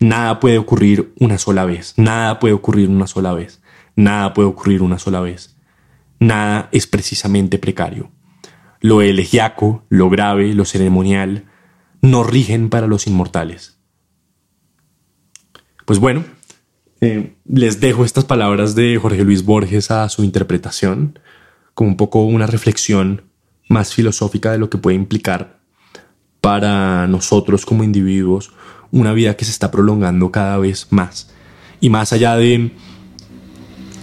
Nada 0.03 0.41
puede 0.41 0.57
ocurrir 0.57 1.13
una 1.17 1.37
sola 1.37 1.63
vez, 1.63 1.93
nada 1.95 2.37
puede 2.37 2.53
ocurrir 2.53 2.89
una 2.89 3.07
sola 3.07 3.33
vez, 3.33 3.61
nada 3.95 4.33
puede 4.33 4.49
ocurrir 4.49 4.81
una 4.81 4.99
sola 4.99 5.21
vez. 5.21 5.55
Nada 6.19 6.67
es 6.73 6.87
precisamente 6.87 7.57
precario. 7.57 8.11
Lo 8.81 9.01
elegiaco, 9.01 9.85
lo 9.87 10.09
grave, 10.09 10.53
lo 10.53 10.65
ceremonial, 10.65 11.45
no 12.01 12.25
rigen 12.25 12.69
para 12.69 12.85
los 12.85 13.07
inmortales. 13.07 13.79
Pues 15.85 15.99
bueno, 15.99 16.25
eh, 16.99 17.37
les 17.45 17.79
dejo 17.79 18.03
estas 18.03 18.25
palabras 18.25 18.75
de 18.75 18.97
Jorge 18.97 19.23
Luis 19.23 19.45
Borges 19.45 19.89
a 19.89 20.09
su 20.09 20.25
interpretación, 20.25 21.17
como 21.73 21.91
un 21.91 21.95
poco 21.95 22.25
una 22.25 22.45
reflexión 22.45 23.21
más 23.69 23.93
filosófica 23.93 24.51
de 24.51 24.57
lo 24.57 24.69
que 24.69 24.77
puede 24.77 24.97
implicar 24.97 25.61
para 26.41 27.07
nosotros 27.07 27.65
como 27.65 27.85
individuos 27.85 28.51
una 28.93 29.11
vida 29.11 29.35
que 29.35 29.43
se 29.43 29.51
está 29.51 29.71
prolongando 29.71 30.31
cada 30.31 30.57
vez 30.57 30.87
más. 30.91 31.29
Y 31.81 31.89
más 31.89 32.13
allá 32.13 32.37
de 32.37 32.71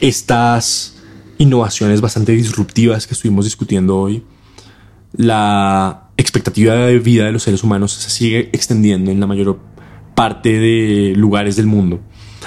estas 0.01 1.01
innovaciones 1.39 2.01
bastante 2.01 2.33
disruptivas 2.33 3.07
que 3.07 3.15
estuvimos 3.15 3.45
discutiendo 3.45 3.97
hoy, 3.97 4.25
la 5.13 6.11
expectativa 6.17 6.75
de 6.75 6.99
vida 6.99 7.25
de 7.25 7.33
los 7.33 7.45
seres 7.45 7.63
humanos 7.63 7.93
se 7.93 8.11
sigue 8.11 8.51
extendiendo 8.53 9.11
en 9.11 9.21
la 9.21 9.27
mayor 9.27 9.61
parte 10.17 10.59
de 10.59 11.15
lugares 11.17 11.55
del 11.57 11.67
mundo. 11.67 12.01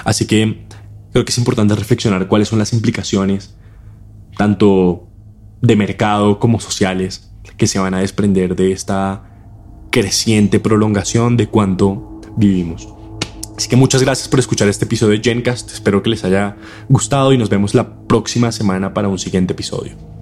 Así 0.04 0.26
que 0.26 0.66
creo 1.14 1.24
que 1.24 1.32
es 1.32 1.38
importante 1.38 1.76
reflexionar 1.76 2.28
cuáles 2.28 2.50
son 2.50 2.60
las 2.60 2.74
implicaciones, 2.74 3.56
tanto 4.38 5.08
de 5.62 5.78
mercado 5.78 6.40
como 6.40 6.60
sociales, 6.60 7.32
que 7.56 7.68
se 7.68 7.80
van 7.80 7.94
a 7.94 8.00
desprender 8.00 8.58
de 8.58 8.74
esta 8.74 9.30
creciente 9.92 10.60
prolongación 10.60 11.38
de 11.38 11.48
cuánto 11.48 12.13
vivimos. 12.36 12.88
Así 13.58 13.70
que 13.70 13.76
muchas 13.76 14.02
gracias 14.02 14.28
por 14.28 14.40
escuchar 14.40 14.68
este 14.68 14.86
episodio 14.86 15.18
de 15.18 15.24
Gencast. 15.24 15.72
Espero 15.72 16.02
que 16.02 16.10
les 16.10 16.24
haya 16.24 16.58
gustado 16.90 17.34
y 17.34 17.38
nos 17.38 17.50
vemos 17.50 17.76
la 17.76 18.08
próxima 18.08 18.52
semana 18.52 18.94
para 18.94 19.08
un 19.08 19.20
siguiente 19.20 19.54
episodio. 19.54 20.13